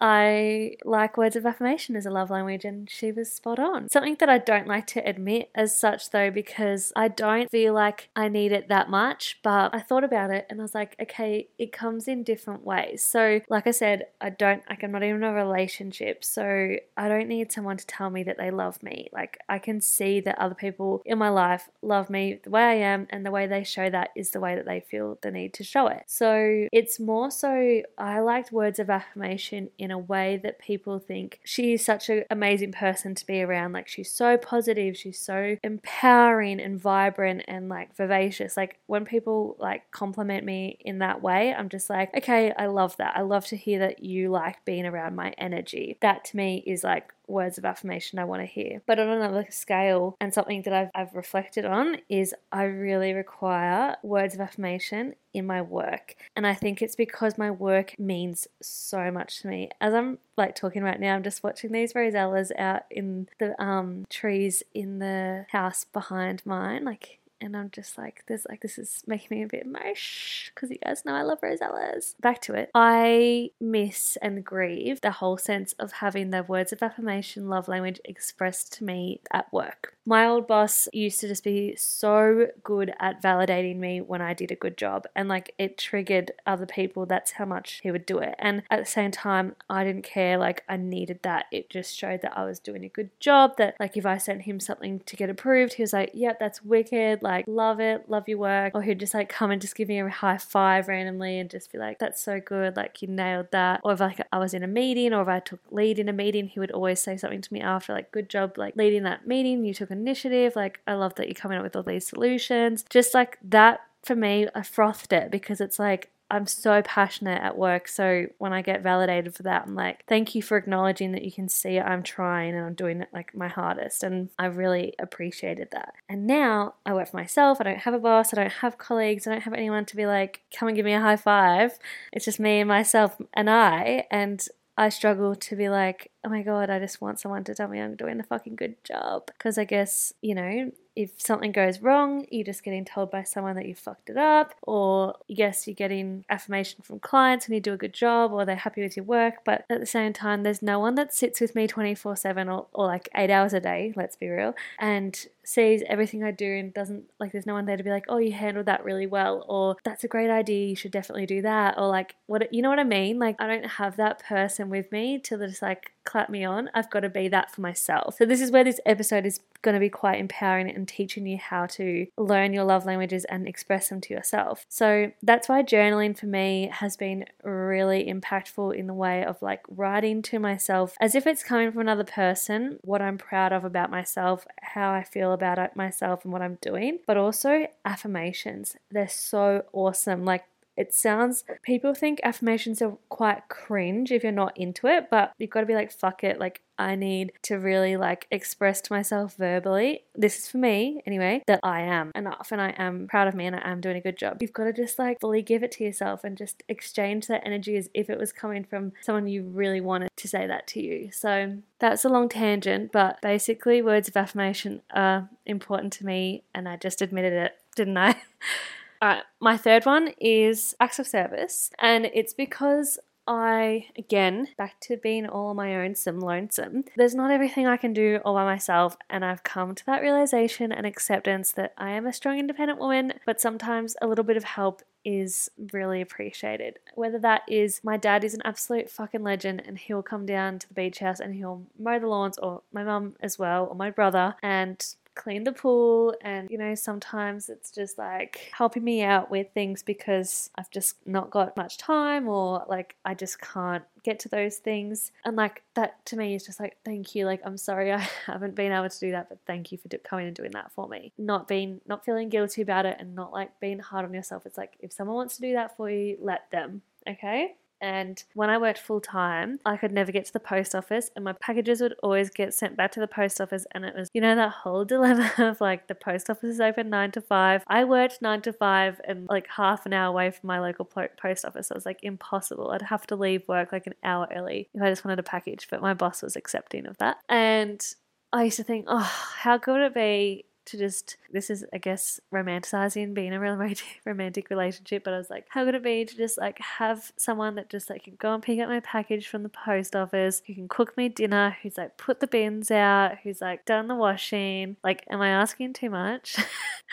I 0.00 0.76
like 0.84 1.16
words 1.16 1.36
of 1.36 1.46
affirmation 1.46 1.96
as 1.96 2.06
a 2.06 2.10
love 2.10 2.30
language, 2.30 2.64
and 2.64 2.88
she 2.88 3.12
was 3.12 3.32
spot 3.32 3.58
on. 3.58 3.88
Something 3.88 4.16
that 4.20 4.28
I 4.28 4.38
don't 4.38 4.66
like 4.66 4.86
to 4.88 5.00
admit 5.08 5.50
as 5.54 5.78
such, 5.78 6.10
though, 6.10 6.30
because 6.30 6.92
I 6.96 7.08
don't 7.08 7.50
feel 7.50 7.74
like 7.74 8.08
I 8.14 8.28
need 8.28 8.52
it 8.52 8.68
that 8.68 8.90
much, 8.90 9.38
but 9.42 9.74
I 9.74 9.80
thought 9.80 10.04
about 10.04 10.30
it 10.30 10.46
and 10.50 10.60
I 10.60 10.62
was 10.62 10.74
like, 10.74 10.96
okay, 11.00 11.48
it 11.58 11.72
comes 11.72 12.08
in 12.08 12.22
different 12.22 12.64
ways. 12.64 13.02
So, 13.02 13.40
like 13.48 13.66
I 13.66 13.72
said, 13.72 14.06
I 14.20 14.30
don't, 14.30 14.62
like, 14.68 14.82
I'm 14.82 14.92
not 14.92 15.02
even 15.02 15.16
in 15.16 15.24
a 15.24 15.32
relationship, 15.32 16.24
so 16.24 16.76
I 16.96 17.08
don't 17.08 17.28
need 17.28 17.52
someone 17.52 17.76
to 17.76 17.86
tell 17.86 18.10
me 18.10 18.22
that 18.24 18.38
they 18.38 18.50
love 18.50 18.82
me. 18.82 19.08
Like, 19.12 19.38
I 19.48 19.58
can 19.58 19.80
see 19.80 20.20
that 20.20 20.38
other 20.38 20.54
people 20.54 21.02
in 21.04 21.18
my 21.18 21.28
life 21.28 21.68
love 21.82 22.10
me 22.10 22.40
the 22.42 22.50
way 22.50 22.62
I 22.62 22.74
am, 22.74 23.06
and 23.10 23.24
the 23.24 23.30
way 23.30 23.46
they 23.46 23.64
show 23.64 23.90
that 23.90 24.10
is 24.14 24.30
the 24.30 24.40
way 24.40 24.54
that 24.54 24.66
they 24.66 24.80
feel 24.80 25.18
the 25.22 25.30
need 25.30 25.54
to 25.54 25.64
show 25.64 25.86
it. 25.88 26.04
So, 26.06 26.68
it's 26.72 27.00
more 27.00 27.30
so, 27.30 27.82
I 27.96 28.20
liked 28.20 28.52
words 28.52 28.78
of 28.78 28.90
affirmation 28.90 29.70
in 29.78 29.87
in 29.88 29.92
a 29.92 29.98
way 29.98 30.38
that 30.42 30.58
people 30.58 30.98
think 30.98 31.40
she 31.44 31.72
is 31.72 31.82
such 31.82 32.10
an 32.10 32.24
amazing 32.30 32.72
person 32.72 33.14
to 33.14 33.26
be 33.26 33.42
around. 33.42 33.72
Like 33.72 33.88
she's 33.88 34.10
so 34.10 34.36
positive, 34.36 34.98
she's 34.98 35.18
so 35.18 35.56
empowering 35.64 36.60
and 36.60 36.78
vibrant 36.78 37.42
and 37.48 37.70
like 37.70 37.96
vivacious. 37.96 38.54
Like 38.54 38.78
when 38.86 39.06
people 39.06 39.56
like 39.58 39.90
compliment 39.90 40.44
me 40.44 40.76
in 40.80 40.98
that 40.98 41.22
way, 41.22 41.54
I'm 41.54 41.70
just 41.70 41.88
like, 41.88 42.14
okay, 42.14 42.52
I 42.58 42.66
love 42.66 42.98
that. 42.98 43.16
I 43.16 43.22
love 43.22 43.46
to 43.46 43.56
hear 43.56 43.78
that 43.78 44.04
you 44.04 44.30
like 44.30 44.62
being 44.66 44.84
around 44.84 45.16
my 45.16 45.30
energy. 45.38 45.96
That 46.02 46.26
to 46.26 46.36
me 46.36 46.62
is 46.66 46.84
like 46.84 47.14
words 47.28 47.58
of 47.58 47.64
affirmation 47.64 48.18
I 48.18 48.24
want 48.24 48.42
to 48.42 48.46
hear. 48.46 48.82
But 48.86 48.98
on 48.98 49.08
another 49.08 49.46
scale, 49.50 50.16
and 50.20 50.32
something 50.32 50.62
that 50.62 50.72
I've, 50.72 50.90
I've 50.94 51.14
reflected 51.14 51.64
on 51.64 51.98
is 52.08 52.34
I 52.52 52.64
really 52.64 53.12
require 53.12 53.96
words 54.02 54.34
of 54.34 54.40
affirmation 54.40 55.14
in 55.34 55.46
my 55.46 55.62
work. 55.62 56.14
And 56.36 56.46
I 56.46 56.54
think 56.54 56.82
it's 56.82 56.96
because 56.96 57.38
my 57.38 57.50
work 57.50 57.98
means 57.98 58.48
so 58.62 59.10
much 59.10 59.42
to 59.42 59.48
me. 59.48 59.70
As 59.80 59.94
I'm 59.94 60.18
like 60.36 60.54
talking 60.54 60.82
right 60.82 60.98
now, 60.98 61.14
I'm 61.14 61.22
just 61.22 61.42
watching 61.42 61.72
these 61.72 61.92
rosellas 61.92 62.50
out 62.58 62.82
in 62.90 63.28
the 63.38 63.60
um, 63.62 64.04
trees 64.08 64.62
in 64.74 64.98
the 64.98 65.46
house 65.50 65.84
behind 65.84 66.42
mine. 66.44 66.84
Like 66.84 67.17
and 67.40 67.56
I'm 67.56 67.70
just 67.70 67.96
like, 67.98 68.24
this 68.26 68.46
like 68.48 68.60
this 68.60 68.78
is 68.78 69.02
making 69.06 69.36
me 69.36 69.44
a 69.44 69.48
bit 69.48 69.66
mush 69.66 70.50
because 70.54 70.70
you 70.70 70.78
guys 70.84 71.04
know 71.04 71.14
I 71.14 71.22
love 71.22 71.40
rosellas. 71.40 72.14
Back 72.20 72.40
to 72.42 72.54
it. 72.54 72.70
I 72.74 73.50
miss 73.60 74.16
and 74.22 74.44
grieve 74.44 75.00
the 75.00 75.12
whole 75.12 75.38
sense 75.38 75.74
of 75.74 75.92
having 75.92 76.30
the 76.30 76.42
words 76.42 76.72
of 76.72 76.82
affirmation, 76.82 77.48
love 77.48 77.68
language 77.68 78.00
expressed 78.04 78.72
to 78.74 78.84
me 78.84 79.20
at 79.32 79.52
work. 79.52 79.94
My 80.08 80.26
old 80.26 80.46
boss 80.46 80.88
used 80.94 81.20
to 81.20 81.28
just 81.28 81.44
be 81.44 81.76
so 81.76 82.48
good 82.64 82.94
at 82.98 83.22
validating 83.22 83.76
me 83.76 84.00
when 84.00 84.22
I 84.22 84.32
did 84.32 84.50
a 84.50 84.56
good 84.56 84.78
job, 84.78 85.06
and 85.14 85.28
like 85.28 85.54
it 85.58 85.76
triggered 85.76 86.32
other 86.46 86.64
people. 86.64 87.04
That's 87.04 87.32
how 87.32 87.44
much 87.44 87.80
he 87.82 87.90
would 87.90 88.06
do 88.06 88.18
it. 88.18 88.34
And 88.38 88.62
at 88.70 88.80
the 88.80 88.90
same 88.90 89.10
time, 89.10 89.54
I 89.68 89.84
didn't 89.84 90.04
care. 90.04 90.38
Like 90.38 90.64
I 90.66 90.78
needed 90.78 91.20
that. 91.24 91.44
It 91.52 91.68
just 91.68 91.94
showed 91.94 92.22
that 92.22 92.38
I 92.38 92.44
was 92.46 92.58
doing 92.58 92.84
a 92.84 92.88
good 92.88 93.10
job. 93.20 93.58
That 93.58 93.76
like 93.78 93.98
if 93.98 94.06
I 94.06 94.16
sent 94.16 94.42
him 94.42 94.60
something 94.60 95.00
to 95.00 95.14
get 95.14 95.28
approved, 95.28 95.74
he 95.74 95.82
was 95.82 95.92
like, 95.92 96.10
"Yep, 96.14 96.38
that's 96.40 96.64
wicked." 96.64 97.18
like, 97.22 97.44
love 97.46 97.80
it, 97.80 98.08
love 98.08 98.28
your 98.28 98.38
work. 98.38 98.74
Or 98.74 98.82
he'd 98.82 99.00
just 99.00 99.14
like 99.14 99.28
come 99.28 99.50
and 99.50 99.60
just 99.60 99.76
give 99.76 99.88
me 99.88 100.00
a 100.00 100.08
high 100.08 100.38
five 100.38 100.88
randomly 100.88 101.38
and 101.38 101.50
just 101.50 101.70
be 101.70 101.78
like, 101.78 101.98
that's 101.98 102.20
so 102.20 102.40
good, 102.40 102.76
like 102.76 103.02
you 103.02 103.08
nailed 103.08 103.50
that. 103.52 103.80
Or 103.84 103.92
if 103.92 104.00
like 104.00 104.20
I 104.32 104.38
was 104.38 104.54
in 104.54 104.62
a 104.62 104.66
meeting 104.66 105.12
or 105.12 105.22
if 105.22 105.28
I 105.28 105.40
took 105.40 105.60
lead 105.70 105.98
in 105.98 106.08
a 106.08 106.12
meeting, 106.12 106.48
he 106.48 106.60
would 106.60 106.70
always 106.70 107.00
say 107.00 107.16
something 107.16 107.42
to 107.42 107.52
me 107.52 107.60
after, 107.60 107.92
like, 107.92 108.10
good 108.10 108.28
job, 108.28 108.56
like 108.56 108.76
leading 108.76 109.02
that 109.04 109.26
meeting, 109.26 109.64
you 109.64 109.74
took 109.74 109.90
initiative. 109.98 110.54
Like, 110.56 110.80
I 110.86 110.94
love 110.94 111.14
that 111.16 111.26
you're 111.26 111.34
coming 111.34 111.58
up 111.58 111.64
with 111.64 111.76
all 111.76 111.82
these 111.82 112.06
solutions. 112.06 112.84
Just 112.88 113.14
like 113.14 113.38
that 113.42 113.80
for 114.04 114.14
me, 114.14 114.46
I 114.54 114.62
frothed 114.62 115.12
it 115.12 115.30
because 115.30 115.60
it's 115.60 115.78
like 115.78 116.10
I'm 116.30 116.46
so 116.46 116.82
passionate 116.82 117.42
at 117.42 117.56
work. 117.56 117.88
So 117.88 118.26
when 118.36 118.52
I 118.52 118.60
get 118.60 118.82
validated 118.82 119.34
for 119.34 119.44
that, 119.44 119.64
I'm 119.66 119.74
like, 119.74 120.04
thank 120.06 120.34
you 120.34 120.42
for 120.42 120.58
acknowledging 120.58 121.12
that 121.12 121.24
you 121.24 121.32
can 121.32 121.48
see 121.48 121.80
I'm 121.80 122.02
trying 122.02 122.54
and 122.54 122.66
I'm 122.66 122.74
doing 122.74 123.00
it 123.00 123.08
like 123.14 123.34
my 123.34 123.48
hardest. 123.48 124.02
And 124.02 124.28
I 124.38 124.46
really 124.46 124.92
appreciated 124.98 125.68
that. 125.72 125.94
And 126.08 126.26
now 126.26 126.74
I 126.84 126.92
work 126.92 127.08
for 127.08 127.16
myself. 127.16 127.60
I 127.60 127.64
don't 127.64 127.78
have 127.78 127.94
a 127.94 127.98
boss. 127.98 128.34
I 128.34 128.36
don't 128.36 128.52
have 128.52 128.76
colleagues. 128.76 129.26
I 129.26 129.30
don't 129.30 129.42
have 129.42 129.54
anyone 129.54 129.86
to 129.86 129.96
be 129.96 130.04
like, 130.04 130.42
come 130.54 130.68
and 130.68 130.76
give 130.76 130.84
me 130.84 130.92
a 130.92 131.00
high 131.00 131.16
five. 131.16 131.78
It's 132.12 132.26
just 132.26 132.40
me 132.40 132.60
and 132.60 132.68
myself 132.68 133.16
and 133.32 133.48
I. 133.48 134.04
And 134.10 134.46
I 134.76 134.90
struggle 134.90 135.34
to 135.34 135.56
be 135.56 135.70
like, 135.70 136.10
oh 136.24 136.28
my 136.28 136.42
God, 136.42 136.70
I 136.70 136.78
just 136.78 137.00
want 137.00 137.20
someone 137.20 137.44
to 137.44 137.54
tell 137.54 137.68
me 137.68 137.80
I'm 137.80 137.94
doing 137.94 138.20
a 138.20 138.24
fucking 138.24 138.56
good 138.56 138.82
job. 138.84 139.26
Because 139.26 139.58
I 139.58 139.64
guess, 139.64 140.12
you 140.20 140.34
know, 140.34 140.72
if 140.98 141.12
something 141.16 141.52
goes 141.52 141.80
wrong, 141.80 142.26
you're 142.28 142.44
just 142.44 142.64
getting 142.64 142.84
told 142.84 143.08
by 143.12 143.22
someone 143.22 143.54
that 143.54 143.66
you 143.66 143.74
fucked 143.76 144.10
it 144.10 144.16
up, 144.16 144.54
or 144.62 145.14
yes, 145.28 145.68
you're 145.68 145.74
getting 145.74 146.24
affirmation 146.28 146.82
from 146.82 146.98
clients 146.98 147.46
when 147.46 147.54
you 147.54 147.60
do 147.60 147.72
a 147.72 147.76
good 147.76 147.94
job, 147.94 148.32
or 148.32 148.44
they're 148.44 148.56
happy 148.56 148.82
with 148.82 148.96
your 148.96 149.04
work. 149.04 149.44
But 149.44 149.64
at 149.70 149.78
the 149.78 149.86
same 149.86 150.12
time, 150.12 150.42
there's 150.42 150.60
no 150.60 150.80
one 150.80 150.96
that 150.96 151.14
sits 151.14 151.40
with 151.40 151.54
me 151.54 151.68
24 151.68 152.16
7 152.16 152.48
or, 152.48 152.66
like 152.74 153.08
eight 153.14 153.30
hours 153.30 153.52
a 153.52 153.60
day, 153.60 153.92
let's 153.94 154.16
be 154.16 154.28
real, 154.28 154.56
and 154.80 155.16
sees 155.44 155.84
everything 155.88 156.24
I 156.24 156.32
do 156.32 156.52
and 156.52 156.74
doesn't 156.74 157.04
like, 157.20 157.30
there's 157.30 157.46
no 157.46 157.54
one 157.54 157.64
there 157.64 157.76
to 157.76 157.84
be 157.84 157.90
like, 157.90 158.06
oh, 158.08 158.18
you 158.18 158.32
handled 158.32 158.66
that 158.66 158.84
really 158.84 159.06
well, 159.06 159.44
or 159.48 159.76
that's 159.84 160.02
a 160.02 160.08
great 160.08 160.30
idea, 160.30 160.66
you 160.66 160.76
should 160.76 160.90
definitely 160.90 161.26
do 161.26 161.42
that, 161.42 161.78
or 161.78 161.86
like, 161.86 162.16
what, 162.26 162.52
you 162.52 162.60
know 162.60 162.70
what 162.70 162.80
I 162.80 162.84
mean? 162.84 163.20
Like, 163.20 163.36
I 163.38 163.46
don't 163.46 163.66
have 163.66 163.96
that 163.98 164.24
person 164.24 164.68
with 164.68 164.90
me 164.90 165.20
to 165.20 165.38
just 165.38 165.62
like, 165.62 165.92
clap 166.08 166.30
me 166.30 166.44
on. 166.44 166.70
I've 166.74 166.90
got 166.90 167.00
to 167.00 167.08
be 167.08 167.28
that 167.28 167.50
for 167.50 167.60
myself. 167.60 168.16
So, 168.18 168.24
this 168.24 168.40
is 168.40 168.50
where 168.50 168.64
this 168.64 168.80
episode 168.86 169.26
is 169.26 169.40
going 169.62 169.74
to 169.74 169.80
be 169.80 169.90
quite 169.90 170.18
empowering 170.18 170.70
and 170.70 170.88
teaching 170.88 171.26
you 171.26 171.36
how 171.36 171.66
to 171.66 172.06
learn 172.16 172.52
your 172.52 172.64
love 172.64 172.86
languages 172.86 173.24
and 173.26 173.46
express 173.46 173.88
them 173.88 174.00
to 174.02 174.14
yourself. 174.14 174.64
So, 174.68 175.12
that's 175.22 175.48
why 175.48 175.62
journaling 175.62 176.18
for 176.18 176.26
me 176.26 176.70
has 176.72 176.96
been 176.96 177.26
really 177.44 178.06
impactful 178.06 178.74
in 178.74 178.86
the 178.86 178.94
way 178.94 179.24
of 179.24 179.40
like 179.42 179.60
writing 179.68 180.22
to 180.22 180.38
myself 180.38 180.96
as 181.00 181.14
if 181.14 181.26
it's 181.26 181.42
coming 181.42 181.70
from 181.70 181.82
another 181.82 182.04
person, 182.04 182.78
what 182.82 183.02
I'm 183.02 183.18
proud 183.18 183.52
of 183.52 183.64
about 183.64 183.90
myself, 183.90 184.46
how 184.62 184.92
I 184.92 185.02
feel 185.02 185.32
about 185.32 185.76
myself, 185.76 186.24
and 186.24 186.32
what 186.32 186.42
I'm 186.42 186.58
doing, 186.60 187.00
but 187.06 187.16
also 187.16 187.66
affirmations. 187.84 188.76
They're 188.90 189.08
so 189.08 189.64
awesome. 189.72 190.24
Like, 190.24 190.44
it 190.78 190.94
sounds, 190.94 191.42
people 191.64 191.92
think 191.92 192.20
affirmations 192.22 192.80
are 192.80 192.96
quite 193.08 193.48
cringe 193.48 194.12
if 194.12 194.22
you're 194.22 194.30
not 194.30 194.56
into 194.56 194.86
it, 194.86 195.08
but 195.10 195.32
you've 195.36 195.50
got 195.50 195.60
to 195.60 195.66
be 195.66 195.74
like, 195.74 195.90
fuck 195.90 196.22
it. 196.22 196.38
Like, 196.38 196.62
I 196.78 196.94
need 196.94 197.32
to 197.42 197.56
really 197.56 197.96
like 197.96 198.28
express 198.30 198.80
to 198.82 198.92
myself 198.92 199.34
verbally, 199.36 200.04
this 200.14 200.38
is 200.38 200.48
for 200.48 200.58
me 200.58 201.02
anyway, 201.04 201.42
that 201.48 201.58
I 201.64 201.80
am 201.80 202.12
enough 202.14 202.52
and 202.52 202.60
I 202.60 202.70
am 202.78 203.08
proud 203.08 203.26
of 203.26 203.34
me 203.34 203.46
and 203.46 203.56
I 203.56 203.68
am 203.68 203.80
doing 203.80 203.96
a 203.96 204.00
good 204.00 204.16
job. 204.16 204.40
You've 204.40 204.52
got 204.52 204.64
to 204.64 204.72
just 204.72 205.00
like 205.00 205.18
fully 205.20 205.42
give 205.42 205.64
it 205.64 205.72
to 205.72 205.84
yourself 205.84 206.22
and 206.22 206.38
just 206.38 206.62
exchange 206.68 207.26
that 207.26 207.44
energy 207.44 207.76
as 207.76 207.90
if 207.92 208.08
it 208.08 208.16
was 208.18 208.32
coming 208.32 208.62
from 208.62 208.92
someone 209.02 209.26
you 209.26 209.42
really 209.42 209.80
wanted 209.80 210.10
to 210.14 210.28
say 210.28 210.46
that 210.46 210.68
to 210.68 210.80
you. 210.80 211.10
So 211.10 211.56
that's 211.80 212.04
a 212.04 212.08
long 212.08 212.28
tangent, 212.28 212.92
but 212.92 213.20
basically, 213.20 213.82
words 213.82 214.08
of 214.08 214.16
affirmation 214.16 214.82
are 214.94 215.28
important 215.44 215.92
to 215.94 216.06
me 216.06 216.44
and 216.54 216.68
I 216.68 216.76
just 216.76 217.02
admitted 217.02 217.32
it, 217.32 217.56
didn't 217.74 217.98
I? 217.98 218.14
Right, 219.00 219.22
my 219.40 219.56
third 219.56 219.86
one 219.86 220.12
is 220.20 220.74
acts 220.80 220.98
of 220.98 221.06
service, 221.06 221.70
and 221.78 222.06
it's 222.06 222.34
because 222.34 222.98
I, 223.28 223.86
again, 223.96 224.48
back 224.56 224.80
to 224.80 224.96
being 224.96 225.26
all 225.26 225.48
on 225.48 225.56
my 225.56 225.76
own, 225.76 225.94
some 225.94 226.18
lonesome. 226.18 226.84
There's 226.96 227.14
not 227.14 227.30
everything 227.30 227.66
I 227.66 227.76
can 227.76 227.92
do 227.92 228.20
all 228.24 228.34
by 228.34 228.44
myself, 228.44 228.96
and 229.08 229.24
I've 229.24 229.44
come 229.44 229.74
to 229.76 229.86
that 229.86 230.00
realization 230.02 230.72
and 230.72 230.84
acceptance 230.84 231.52
that 231.52 231.74
I 231.76 231.90
am 231.90 232.06
a 232.06 232.12
strong, 232.12 232.38
independent 232.38 232.80
woman, 232.80 233.12
but 233.24 233.40
sometimes 233.40 233.94
a 234.02 234.08
little 234.08 234.24
bit 234.24 234.38
of 234.38 234.44
help 234.44 234.82
is 235.04 235.48
really 235.72 236.00
appreciated. 236.00 236.78
Whether 236.94 237.18
that 237.20 237.42
is 237.46 237.80
my 237.84 237.98
dad 237.98 238.24
is 238.24 238.34
an 238.34 238.42
absolute 238.44 238.90
fucking 238.90 239.22
legend 239.22 239.62
and 239.64 239.78
he'll 239.78 240.02
come 240.02 240.26
down 240.26 240.58
to 240.58 240.66
the 240.68 240.74
beach 240.74 240.98
house 240.98 241.20
and 241.20 241.34
he'll 241.34 241.66
mow 241.78 241.98
the 242.00 242.08
lawns, 242.08 242.38
or 242.38 242.62
my 242.72 242.82
mum 242.82 243.14
as 243.20 243.38
well, 243.38 243.66
or 243.66 243.76
my 243.76 243.90
brother, 243.90 244.34
and 244.42 244.84
clean 245.18 245.44
the 245.44 245.52
pool 245.52 246.14
and 246.22 246.48
you 246.48 246.56
know 246.56 246.74
sometimes 246.74 247.48
it's 247.48 247.70
just 247.72 247.98
like 247.98 248.50
helping 248.56 248.84
me 248.84 249.02
out 249.02 249.30
with 249.30 249.48
things 249.52 249.82
because 249.82 250.48
I've 250.56 250.70
just 250.70 250.94
not 251.06 251.30
got 251.30 251.56
much 251.56 251.76
time 251.76 252.28
or 252.28 252.64
like 252.68 252.94
I 253.04 253.14
just 253.14 253.40
can't 253.40 253.84
get 254.04 254.20
to 254.20 254.28
those 254.28 254.56
things. 254.56 255.10
And 255.24 255.36
like 255.36 255.62
that 255.74 256.06
to 256.06 256.16
me 256.16 256.34
is 256.34 256.46
just 256.46 256.60
like 256.60 256.76
thank 256.84 257.14
you. 257.14 257.26
Like 257.26 257.42
I'm 257.44 257.58
sorry 257.58 257.92
I 258.00 258.08
haven't 258.26 258.54
been 258.54 258.72
able 258.72 258.88
to 258.88 259.00
do 259.00 259.10
that 259.10 259.28
but 259.28 259.38
thank 259.46 259.72
you 259.72 259.78
for 259.78 259.88
coming 259.98 260.26
and 260.28 260.36
doing 260.36 260.52
that 260.52 260.72
for 260.72 260.88
me. 260.88 261.12
Not 261.18 261.48
being 261.48 261.80
not 261.86 262.04
feeling 262.04 262.28
guilty 262.28 262.62
about 262.62 262.86
it 262.86 262.96
and 263.00 263.14
not 263.14 263.32
like 263.32 263.58
being 263.60 263.80
hard 263.80 264.04
on 264.04 264.14
yourself. 264.14 264.46
It's 264.46 264.56
like 264.56 264.74
if 264.80 264.92
someone 264.92 265.16
wants 265.16 265.36
to 265.36 265.42
do 265.42 265.52
that 265.54 265.76
for 265.76 265.90
you 265.90 266.16
let 266.20 266.50
them 266.50 266.82
okay 267.08 267.54
and 267.80 268.22
when 268.34 268.50
I 268.50 268.58
worked 268.58 268.78
full 268.78 269.00
time, 269.00 269.60
I 269.64 269.76
could 269.76 269.92
never 269.92 270.12
get 270.12 270.26
to 270.26 270.32
the 270.32 270.40
post 270.40 270.74
office, 270.74 271.10
and 271.14 271.24
my 271.24 271.32
packages 271.32 271.80
would 271.80 271.94
always 272.02 272.30
get 272.30 272.54
sent 272.54 272.76
back 272.76 272.92
to 272.92 273.00
the 273.00 273.06
post 273.06 273.40
office. 273.40 273.66
And 273.72 273.84
it 273.84 273.94
was, 273.94 274.10
you 274.12 274.20
know, 274.20 274.34
that 274.34 274.50
whole 274.50 274.84
dilemma 274.84 275.30
of 275.38 275.60
like 275.60 275.86
the 275.86 275.94
post 275.94 276.28
office 276.30 276.54
is 276.54 276.60
open 276.60 276.90
nine 276.90 277.10
to 277.12 277.20
five. 277.20 277.62
I 277.66 277.84
worked 277.84 278.22
nine 278.22 278.42
to 278.42 278.52
five 278.52 279.00
and 279.04 279.28
like 279.28 279.46
half 279.48 279.86
an 279.86 279.92
hour 279.92 280.08
away 280.08 280.30
from 280.30 280.48
my 280.48 280.60
local 280.60 280.84
post 280.84 281.44
office. 281.44 281.70
It 281.70 281.74
was 281.74 281.86
like 281.86 282.00
impossible. 282.02 282.70
I'd 282.70 282.82
have 282.82 283.06
to 283.08 283.16
leave 283.16 283.46
work 283.48 283.72
like 283.72 283.86
an 283.86 283.94
hour 284.02 284.28
early 284.34 284.68
if 284.74 284.82
I 284.82 284.90
just 284.90 285.04
wanted 285.04 285.18
a 285.18 285.24
package, 285.24 285.68
but 285.70 285.80
my 285.80 285.94
boss 285.94 286.22
was 286.22 286.36
accepting 286.36 286.86
of 286.86 286.98
that. 286.98 287.18
And 287.28 287.84
I 288.32 288.44
used 288.44 288.56
to 288.58 288.64
think, 288.64 288.86
oh, 288.88 288.98
how 289.36 289.56
good 289.56 289.72
would 289.72 289.82
it 289.82 289.94
be 289.94 290.44
to 290.68 290.78
just 290.78 291.16
this 291.32 291.50
is 291.50 291.64
I 291.72 291.78
guess 291.78 292.20
romanticizing 292.32 293.14
being 293.14 293.32
a 293.32 293.40
romantic 293.40 293.86
romantic 294.04 294.50
relationship, 294.50 295.04
but 295.04 295.14
I 295.14 295.18
was 295.18 295.30
like, 295.30 295.46
how 295.48 295.64
could 295.64 295.74
it 295.74 295.82
be 295.82 296.04
to 296.04 296.16
just 296.16 296.38
like 296.38 296.58
have 296.58 297.12
someone 297.16 297.54
that 297.56 297.68
just 297.68 297.90
like 297.90 298.04
can 298.04 298.16
go 298.18 298.34
and 298.34 298.42
pick 298.42 298.60
up 298.60 298.68
my 298.68 298.80
package 298.80 299.28
from 299.28 299.42
the 299.42 299.48
post 299.48 299.96
office, 299.96 300.42
who 300.46 300.54
can 300.54 300.68
cook 300.68 300.96
me 300.96 301.08
dinner, 301.08 301.56
who's 301.62 301.76
like 301.76 301.96
put 301.96 302.20
the 302.20 302.26
bins 302.26 302.70
out, 302.70 303.18
who's 303.22 303.40
like 303.40 303.64
done 303.64 303.88
the 303.88 303.94
washing. 303.94 304.76
Like, 304.84 305.04
am 305.10 305.20
I 305.20 305.30
asking 305.30 305.74
too 305.74 305.90
much? 305.90 306.36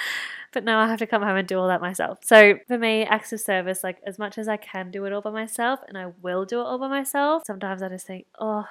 but 0.53 0.63
now 0.63 0.79
I 0.79 0.87
have 0.87 0.99
to 0.99 1.07
come 1.07 1.21
home 1.21 1.37
and 1.37 1.47
do 1.47 1.59
all 1.59 1.67
that 1.67 1.81
myself. 1.81 2.19
So 2.23 2.59
for 2.67 2.77
me, 2.77 3.03
acts 3.03 3.33
of 3.33 3.41
service, 3.41 3.83
like 3.83 3.97
as 4.07 4.17
much 4.17 4.37
as 4.37 4.47
I 4.47 4.57
can 4.57 4.89
do 4.89 5.05
it 5.05 5.13
all 5.13 5.21
by 5.21 5.31
myself, 5.31 5.81
and 5.87 5.97
I 5.97 6.13
will 6.21 6.45
do 6.45 6.61
it 6.61 6.63
all 6.63 6.79
by 6.79 6.87
myself, 6.87 7.43
sometimes 7.45 7.81
I 7.81 7.89
just 7.89 8.07
think, 8.07 8.25
oh, 8.39 8.65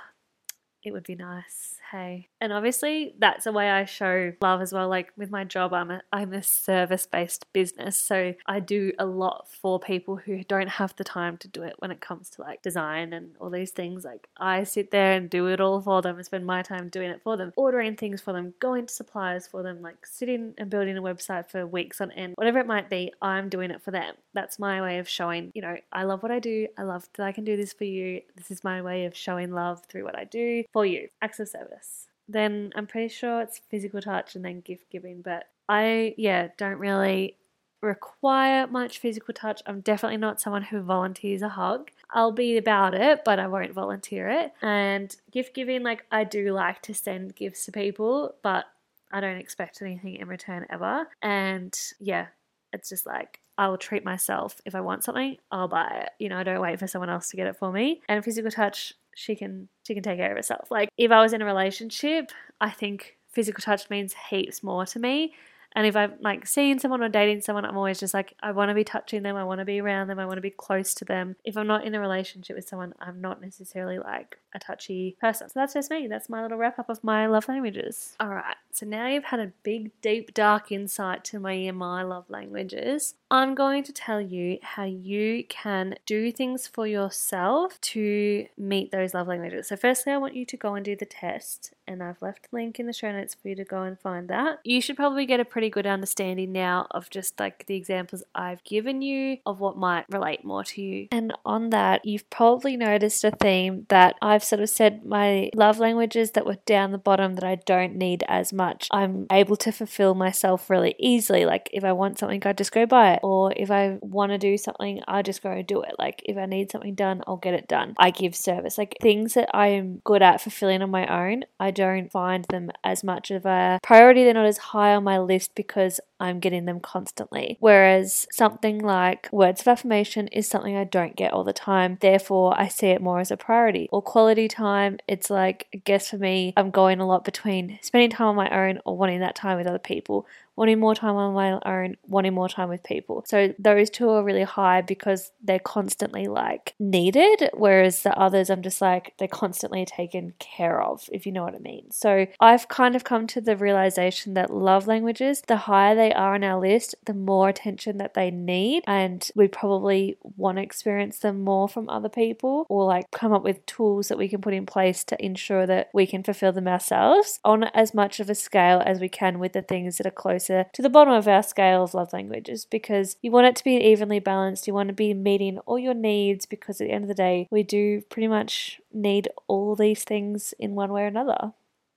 it 0.85 0.93
would 0.93 1.05
be 1.05 1.15
nice. 1.15 1.81
Hey. 1.91 2.29
And 2.41 2.53
obviously, 2.53 3.15
that's 3.19 3.47
a 3.47 3.53
way 3.53 3.71
I 3.71 3.85
show 3.85 4.33
love 4.41 4.61
as 4.61 4.73
well. 4.73 4.89
Like 4.89 5.13
with 5.17 5.31
my 5.31 5.45
job, 5.45 5.73
I'm 5.73 5.91
a, 5.91 6.03
I'm 6.13 6.33
a 6.33 6.43
service 6.43 7.07
based 7.07 7.53
business. 7.53 7.97
So 7.97 8.35
I 8.47 8.61
do 8.61 8.93
a 8.99 9.07
lot 9.07 9.47
for 9.49 9.79
people 9.79 10.17
who 10.17 10.43
don't 10.45 10.69
have 10.69 10.95
the 10.97 11.05
time 11.05 11.37
to 11.39 11.49
do 11.49 11.63
it 11.63 11.75
when 11.79 11.91
it 11.91 12.01
comes 12.01 12.31
to 12.31 12.43
like 12.43 12.63
design 12.63 13.13
and 13.13 13.37
all 13.39 13.51
these 13.51 13.71
things. 13.71 14.05
Like 14.05 14.29
I 14.39 14.65
sit 14.65 14.91
there 14.91 15.13
and 15.13 15.31
do 15.31 15.47
it 15.47 15.61
all 15.61 15.81
for 15.81 16.03
them 16.03 16.17
and 16.17 16.27
spend 16.27 16.47
my 16.47 16.63
time 16.63 16.89
doing 16.89 17.11
it 17.11 17.23
for 17.23 17.37
them, 17.37 17.53
ordering 17.57 17.97
things 17.97 18.21
for 18.21 18.33
them, 18.33 18.55
going 18.61 18.87
to 18.87 18.93
suppliers 18.93 19.47
for 19.47 19.63
them, 19.63 19.81
like 19.81 20.05
sitting 20.05 20.55
and 20.59 20.71
building 20.71 20.97
a 20.99 21.03
website 21.03 21.49
for 21.49 21.67
weeks 21.67 22.01
on 22.01 22.11
end, 22.13 22.35
whatever 22.37 22.59
it 22.59 22.67
might 22.67 22.91
be, 22.91 23.13
I'm 23.23 23.49
doing 23.49 23.71
it 23.71 23.83
for 23.83 23.91
them. 23.91 24.15
That's 24.33 24.59
my 24.59 24.83
way 24.83 24.99
of 24.99 25.09
showing, 25.09 25.53
you 25.55 25.63
know, 25.63 25.77
I 25.93 26.05
love 26.05 26.23
what 26.23 26.33
I 26.33 26.41
do. 26.41 26.67
I 26.77 26.83
love 26.83 27.09
that 27.15 27.25
I 27.25 27.33
can 27.33 27.45
do 27.45 27.57
this 27.57 27.73
for 27.73 27.85
you. 27.85 28.21
This 28.37 28.51
is 28.51 28.65
my 28.65 28.83
way 28.83 29.05
of 29.05 29.17
showing 29.17 29.53
love 29.53 29.85
through 29.87 30.05
what 30.05 30.19
I 30.19 30.25
do 30.25 30.65
for 30.75 30.85
you. 30.85 31.09
Acts 31.23 31.41
of 31.41 31.49
service. 31.49 32.09
Then 32.29 32.73
I'm 32.75 32.87
pretty 32.87 33.09
sure 33.09 33.41
it's 33.41 33.61
physical 33.71 34.03
touch 34.03 34.35
and 34.35 34.45
then 34.45 34.61
gift 34.61 34.91
giving, 34.91 35.23
but 35.23 35.45
I, 35.69 36.15
yeah, 36.19 36.49
don't 36.59 36.79
really 36.79 37.37
require 37.81 38.67
much 38.67 38.99
physical 38.99 39.33
touch. 39.35 39.63
I'm 39.67 39.81
definitely 39.81 40.17
not 40.17 40.41
someone 40.41 40.63
who 40.63 40.81
volunteers 40.81 41.43
a 41.43 41.51
hug. 41.51 41.91
I'll 42.11 42.33
be 42.33 42.57
about 42.57 42.95
it, 42.95 43.23
but 43.25 43.39
I 43.39 43.47
won't 43.47 43.73
volunteer 43.73 44.29
it. 44.29 44.53
And 44.63 45.15
gift 45.31 45.55
giving, 45.55 45.83
like, 45.83 46.05
I 46.11 46.25
do 46.25 46.53
like 46.53 46.83
to 46.83 46.95
send 46.95 47.37
gifts 47.37 47.65
to 47.67 47.73
people, 47.73 48.35
but 48.43 48.65
I 49.13 49.21
don't 49.21 49.37
expect 49.37 49.81
anything 49.81 50.17
in 50.17 50.27
return 50.27 50.67
ever. 50.71 51.07
And 51.23 51.79
yeah, 52.01 52.27
it's 52.73 52.89
just 52.89 53.07
like 53.07 53.39
I 53.57 53.69
will 53.69 53.79
treat 53.79 54.05
myself. 54.05 54.61
If 54.65 54.75
I 54.75 54.81
want 54.81 55.05
something, 55.05 55.37
I'll 55.51 55.69
buy 55.69 56.05
it. 56.05 56.11
You 56.19 56.31
know, 56.31 56.39
I 56.39 56.43
don't 56.43 56.61
wait 56.61 56.79
for 56.79 56.89
someone 56.89 57.11
else 57.11 57.29
to 57.31 57.37
get 57.37 57.47
it 57.47 57.57
for 57.57 57.71
me. 57.71 58.01
And 58.09 58.25
physical 58.25 58.51
touch, 58.51 58.95
she 59.15 59.37
can 59.37 59.69
she 59.87 59.95
can 59.95 60.03
take 60.03 60.19
care 60.19 60.31
of 60.31 60.37
herself. 60.37 60.71
Like 60.71 60.89
if 60.97 61.11
I 61.11 61.23
was 61.23 61.33
in 61.33 61.43
a 61.43 61.47
relationship, 61.47 62.31
I 62.61 62.71
think 62.71 63.17
physical 63.31 63.63
touch 63.63 63.91
means 63.91 64.15
heaps 64.31 64.63
more 64.63 64.87
to 64.87 64.99
me 64.99 65.35
and 65.75 65.87
if 65.87 65.97
I'm 65.97 66.15
like 66.21 66.47
seeing 66.47 66.79
someone 66.79 67.03
or 67.03 67.09
dating 67.09 67.41
someone, 67.41 67.65
I'm 67.65 67.77
always 67.77 67.99
just 67.99 68.15
like, 68.15 68.35
I 68.41 68.53
want 68.53 68.69
to 68.69 68.75
be 68.75 68.85
touching 68.85 69.23
them. 69.23 69.37
I 69.37 69.43
want 69.43 69.59
to 69.59 69.65
be 69.65 69.81
around 69.81 70.07
them. 70.07 70.21
I 70.21 70.27
want 70.27 70.37
to 70.37 70.43
be 70.43 70.51
close 70.51 70.95
to 70.95 71.05
them. 71.05 71.35
If 71.45 71.57
I'm 71.57 71.67
not 71.67 71.85
in 71.85 71.95
a 71.95 72.01
relationship 72.01 72.55
with 72.55 72.69
someone, 72.69 72.95
I'm 73.01 73.21
not 73.21 73.41
necessarily 73.41 73.99
like 73.99 74.39
a 74.55 74.59
touchy 74.59 75.17
person. 75.21 75.49
So 75.49 75.53
that's 75.55 75.75
just 75.75 75.91
me. 75.91 76.07
That's 76.07 76.29
my 76.29 76.43
little 76.43 76.59
wrap 76.59 76.79
up 76.79 76.89
of 76.89 77.03
my 77.03 77.27
love 77.27 77.49
languages. 77.49 78.17
All 78.21 78.29
right. 78.29 78.57
So 78.71 78.87
now 78.87 79.07
you've 79.07 79.25
had 79.25 79.41
a 79.41 79.53
big, 79.63 79.91
deep, 80.01 80.35
dark 80.35 80.73
insight 80.73 81.25
to 81.25 81.39
my 81.39 81.71
my 81.71 82.03
love 82.03 82.29
languages. 82.29 83.15
I'm 83.31 83.55
going 83.57 83.83
to 83.85 83.93
tell 83.93 84.21
you 84.21 84.59
how 84.63 84.85
you 84.85 85.45
can 85.49 85.97
do 86.07 86.31
things 86.31 86.69
for 86.69 86.87
yourself 86.87 87.81
to 87.81 88.47
meet 88.57 88.93
those 88.93 89.13
love 89.13 89.27
languages. 89.27 89.69
So, 89.69 89.77
firstly, 89.77 90.13
I 90.13 90.19
want 90.19 90.37
you 90.37 90.47
to 90.47 90.57
go 90.57 90.75
and 90.77 90.85
do 90.85 90.95
the 90.95 91.05
test, 91.05 91.73
and 91.87 92.01
I've 92.01 92.23
left 92.23 92.49
a 92.53 92.55
link 92.55 92.79
in 92.79 92.87
the 92.87 92.93
show 92.93 93.11
notes 93.11 93.35
for 93.35 93.49
you 93.49 93.57
to 93.57 93.65
go 93.65 93.83
and 93.83 93.99
find 93.99 94.29
that. 94.29 94.61
You 94.63 94.81
should 94.81 94.95
probably 94.95 95.27
get 95.27 95.41
a 95.41 95.45
pretty 95.45 95.69
good 95.69 95.87
understanding 95.87 96.53
now 96.53 96.87
of 96.93 97.11
just 97.11 97.41
like 97.41 97.67
the 97.67 97.75
examples 97.75 98.23
I've 98.37 98.63
given 98.63 99.03
you 99.03 99.39
of 99.45 99.59
what 99.59 99.77
might 99.77 100.05
relate 100.09 100.45
more 100.45 100.63
to 100.63 100.81
you. 100.81 101.09
And 101.11 101.33
on 101.45 101.71
that, 101.71 102.05
you've 102.05 102.31
probably 102.31 102.77
noticed 102.77 103.25
a 103.25 103.33
theme 103.33 103.87
that 103.89 104.15
I've 104.23 104.44
sort 104.45 104.63
of 104.63 104.69
said 104.69 105.05
my 105.05 105.51
love 105.55 105.79
languages 105.79 106.33
that 106.33 106.47
were 106.47 106.59
down 106.67 106.93
the 106.93 106.99
bottom 106.99 107.35
that 107.35 107.45
I 107.45 107.57
don't 107.57 107.97
need 107.97 108.25
as 108.29 108.53
much. 108.53 108.89
I'm 108.91 109.27
able 109.31 109.57
to 109.57 109.73
fulfill 109.73 110.15
myself 110.15 110.71
really 110.71 110.95
easily. 110.99 111.45
Like, 111.45 111.69
if 111.73 111.85
I 111.85 111.93
want 111.93 112.19
something, 112.19 112.43
I 112.45 112.53
just 112.53 112.73
go 112.73 112.87
buy 112.87 113.15
it 113.15 113.21
or 113.23 113.53
if 113.57 113.71
I 113.71 113.99
want 114.01 114.33
to 114.33 114.39
do 114.39 114.57
something, 114.57 115.03
I 115.07 115.23
just 115.23 115.43
go 115.43 115.63
do 115.63 115.83
it. 115.83 115.95
Like 115.99 116.23
if 116.25 116.37
I 116.37 116.47
need 116.47 116.71
something 116.71 116.95
done, 116.95 117.23
I'll 117.27 117.37
get 117.37 117.55
it 117.55 117.69
done. 117.69 117.95
I 117.99 118.11
give 118.11 118.35
service. 118.35 118.79
Like 118.79 118.97
things 119.01 119.35
that 119.35 119.49
I 119.55 119.69
am 119.69 120.01
good 120.05 120.23
at 120.23 120.41
fulfilling 120.41 120.83
on 120.83 120.91
my 120.91 121.07
own, 121.07 121.45
I 121.61 121.71
don't 121.71 122.11
find 122.11 122.45
them 122.47 122.71
as 122.83 123.05
much 123.05 123.31
of 123.31 123.47
a 123.47 123.79
priority. 123.83 124.25
They're 124.25 124.35
not 124.35 124.47
as 124.47 124.59
high 124.59 124.95
on 124.95 125.05
my 125.05 125.19
list 125.19 125.55
because 125.55 126.01
I'm 126.21 126.41
getting 126.41 126.65
them 126.65 126.81
constantly. 126.81 127.59
Whereas 127.61 128.27
something 128.33 128.79
like 128.79 129.29
words 129.33 129.61
of 129.61 129.69
affirmation 129.69 130.29
is 130.29 130.49
something 130.49 130.77
I 130.77 130.85
don't 130.85 131.17
get 131.17 131.33
all 131.33 131.45
the 131.45 131.53
time. 131.53 131.99
Therefore, 132.01 132.59
I 132.59 132.69
see 132.69 132.89
it 132.89 133.03
more 133.03 133.21
as 133.21 133.31
a 133.31 133.37
priority. 133.37 133.89
Or 133.93 134.01
quality 134.01 134.34
time, 134.49 134.99
it's 135.09 135.31
like, 135.31 135.67
I 135.75 135.79
guess 135.79 136.11
for 136.11 136.19
me, 136.19 136.53
I'm 136.57 136.71
going 136.71 137.01
a 137.01 137.07
lot 137.07 137.25
between 137.25 137.79
spending 137.83 138.11
time 138.11 138.29
on 138.29 138.37
my 138.37 138.51
own 138.51 138.81
or 138.85 138.97
wanting 138.97 139.21
that 139.21 139.35
time 139.35 139.57
with 139.57 139.67
other 139.67 139.79
people 139.79 140.27
wanting 140.57 140.79
more 140.79 140.95
time 140.95 141.17
on 141.17 141.35
my 141.35 141.59
own, 141.65 141.97
wanting 142.07 142.35
more 142.35 142.49
time 142.49 142.69
with 142.69 142.83
people. 142.83 143.25
So 143.27 143.55
those 143.59 143.91
two 143.91 144.09
are 144.11 144.23
really 144.23 144.45
high 144.45 144.81
because 144.83 145.33
they're 145.43 145.59
constantly 145.59 146.27
like 146.27 146.75
needed, 146.79 147.51
whereas 147.55 148.03
the 148.03 148.17
others 148.17 148.51
I'm 148.51 148.63
just 148.63 148.81
like 148.81 149.15
they're 149.19 149.29
constantly 149.29 149.85
taken 149.85 150.35
care 150.39 150.81
of, 150.81 151.09
if 151.13 151.27
you 151.27 151.33
know 151.33 151.45
what 151.45 151.55
I 151.55 151.59
mean. 151.59 151.91
So 151.91 152.27
I've 152.41 152.69
kind 152.69 152.95
of 152.95 153.05
come 153.05 153.27
to 153.29 153.41
the 153.41 153.57
realization 153.57 154.35
that 154.35 154.51
love 154.51 154.87
languages, 154.87 155.43
the 155.47 155.57
higher 155.57 155.95
they 155.95 156.13
are 156.13 156.35
on 156.35 156.45
our 156.45 156.61
list, 156.61 156.95
the 157.05 157.15
more 157.15 157.49
attention 157.49 157.99
that 157.99 158.15
they 158.15 158.31
need, 158.31 158.85
and 158.87 159.29
we 159.35 159.49
probably 159.49 160.19
want 160.37 160.59
to 160.59 160.63
experience 160.63 161.19
them 161.19 161.43
more 161.43 161.69
from 161.69 161.89
other 161.89 162.09
people 162.09 162.67
or 162.69 162.85
like 162.85 163.11
come 163.11 163.33
up 163.33 163.43
with 163.43 163.65
tools 163.67 164.09
that 164.09 164.19
we 164.19 164.29
can 164.29 164.41
put 164.41 164.55
in 164.55 164.67
place 164.67 165.05
to 165.05 165.25
ensure 165.25 165.67
that 165.67 165.91
we 165.93 166.07
can 166.07 166.23
fulfill 166.23 166.53
them 166.53 166.69
ourselves 166.69 167.41
on 167.45 167.65
as 167.65 167.95
much 167.95 168.21
of 168.21 168.31
a 168.31 168.35
scale 168.35 168.83
as 168.85 169.01
we 169.01 169.09
can 169.09 169.39
with 169.39 169.53
the 169.53 169.63
things 169.63 169.97
that 169.97 170.07
are 170.07 170.11
close 170.11 170.44
closer 170.45 170.69
to 170.73 170.83
the 170.83 170.91
bottom 170.91 171.15
of 171.15 171.29
our 171.29 171.43
scale 171.43 171.83
of 171.83 171.95
love 171.95 172.13
languages 172.13 172.65
because 172.65 173.17
you 173.23 173.31
want 173.31 173.47
it 173.47 173.57
to 173.57 173.65
be 173.65 173.77
evenly 173.77 174.19
balanced. 174.19 174.67
You 174.67 174.75
want 174.75 174.89
to 174.89 174.95
be 174.95 175.15
meeting 175.15 175.59
all 175.61 175.79
your 175.79 175.95
needs 175.95 176.47
because 176.47 176.81
at 176.81 176.87
the 176.87 176.93
end 176.93 177.05
of 177.05 177.09
the 177.09 177.15
day, 177.15 177.49
we 177.51 177.63
do 177.63 178.03
pretty 178.03 178.29
much 178.29 178.81
need 178.93 179.29
all 179.47 179.75
these 179.75 180.05
things 180.05 180.55
in 180.59 180.75
one 180.75 180.93
way 180.93 181.03
or 181.03 181.07
another 181.07 181.53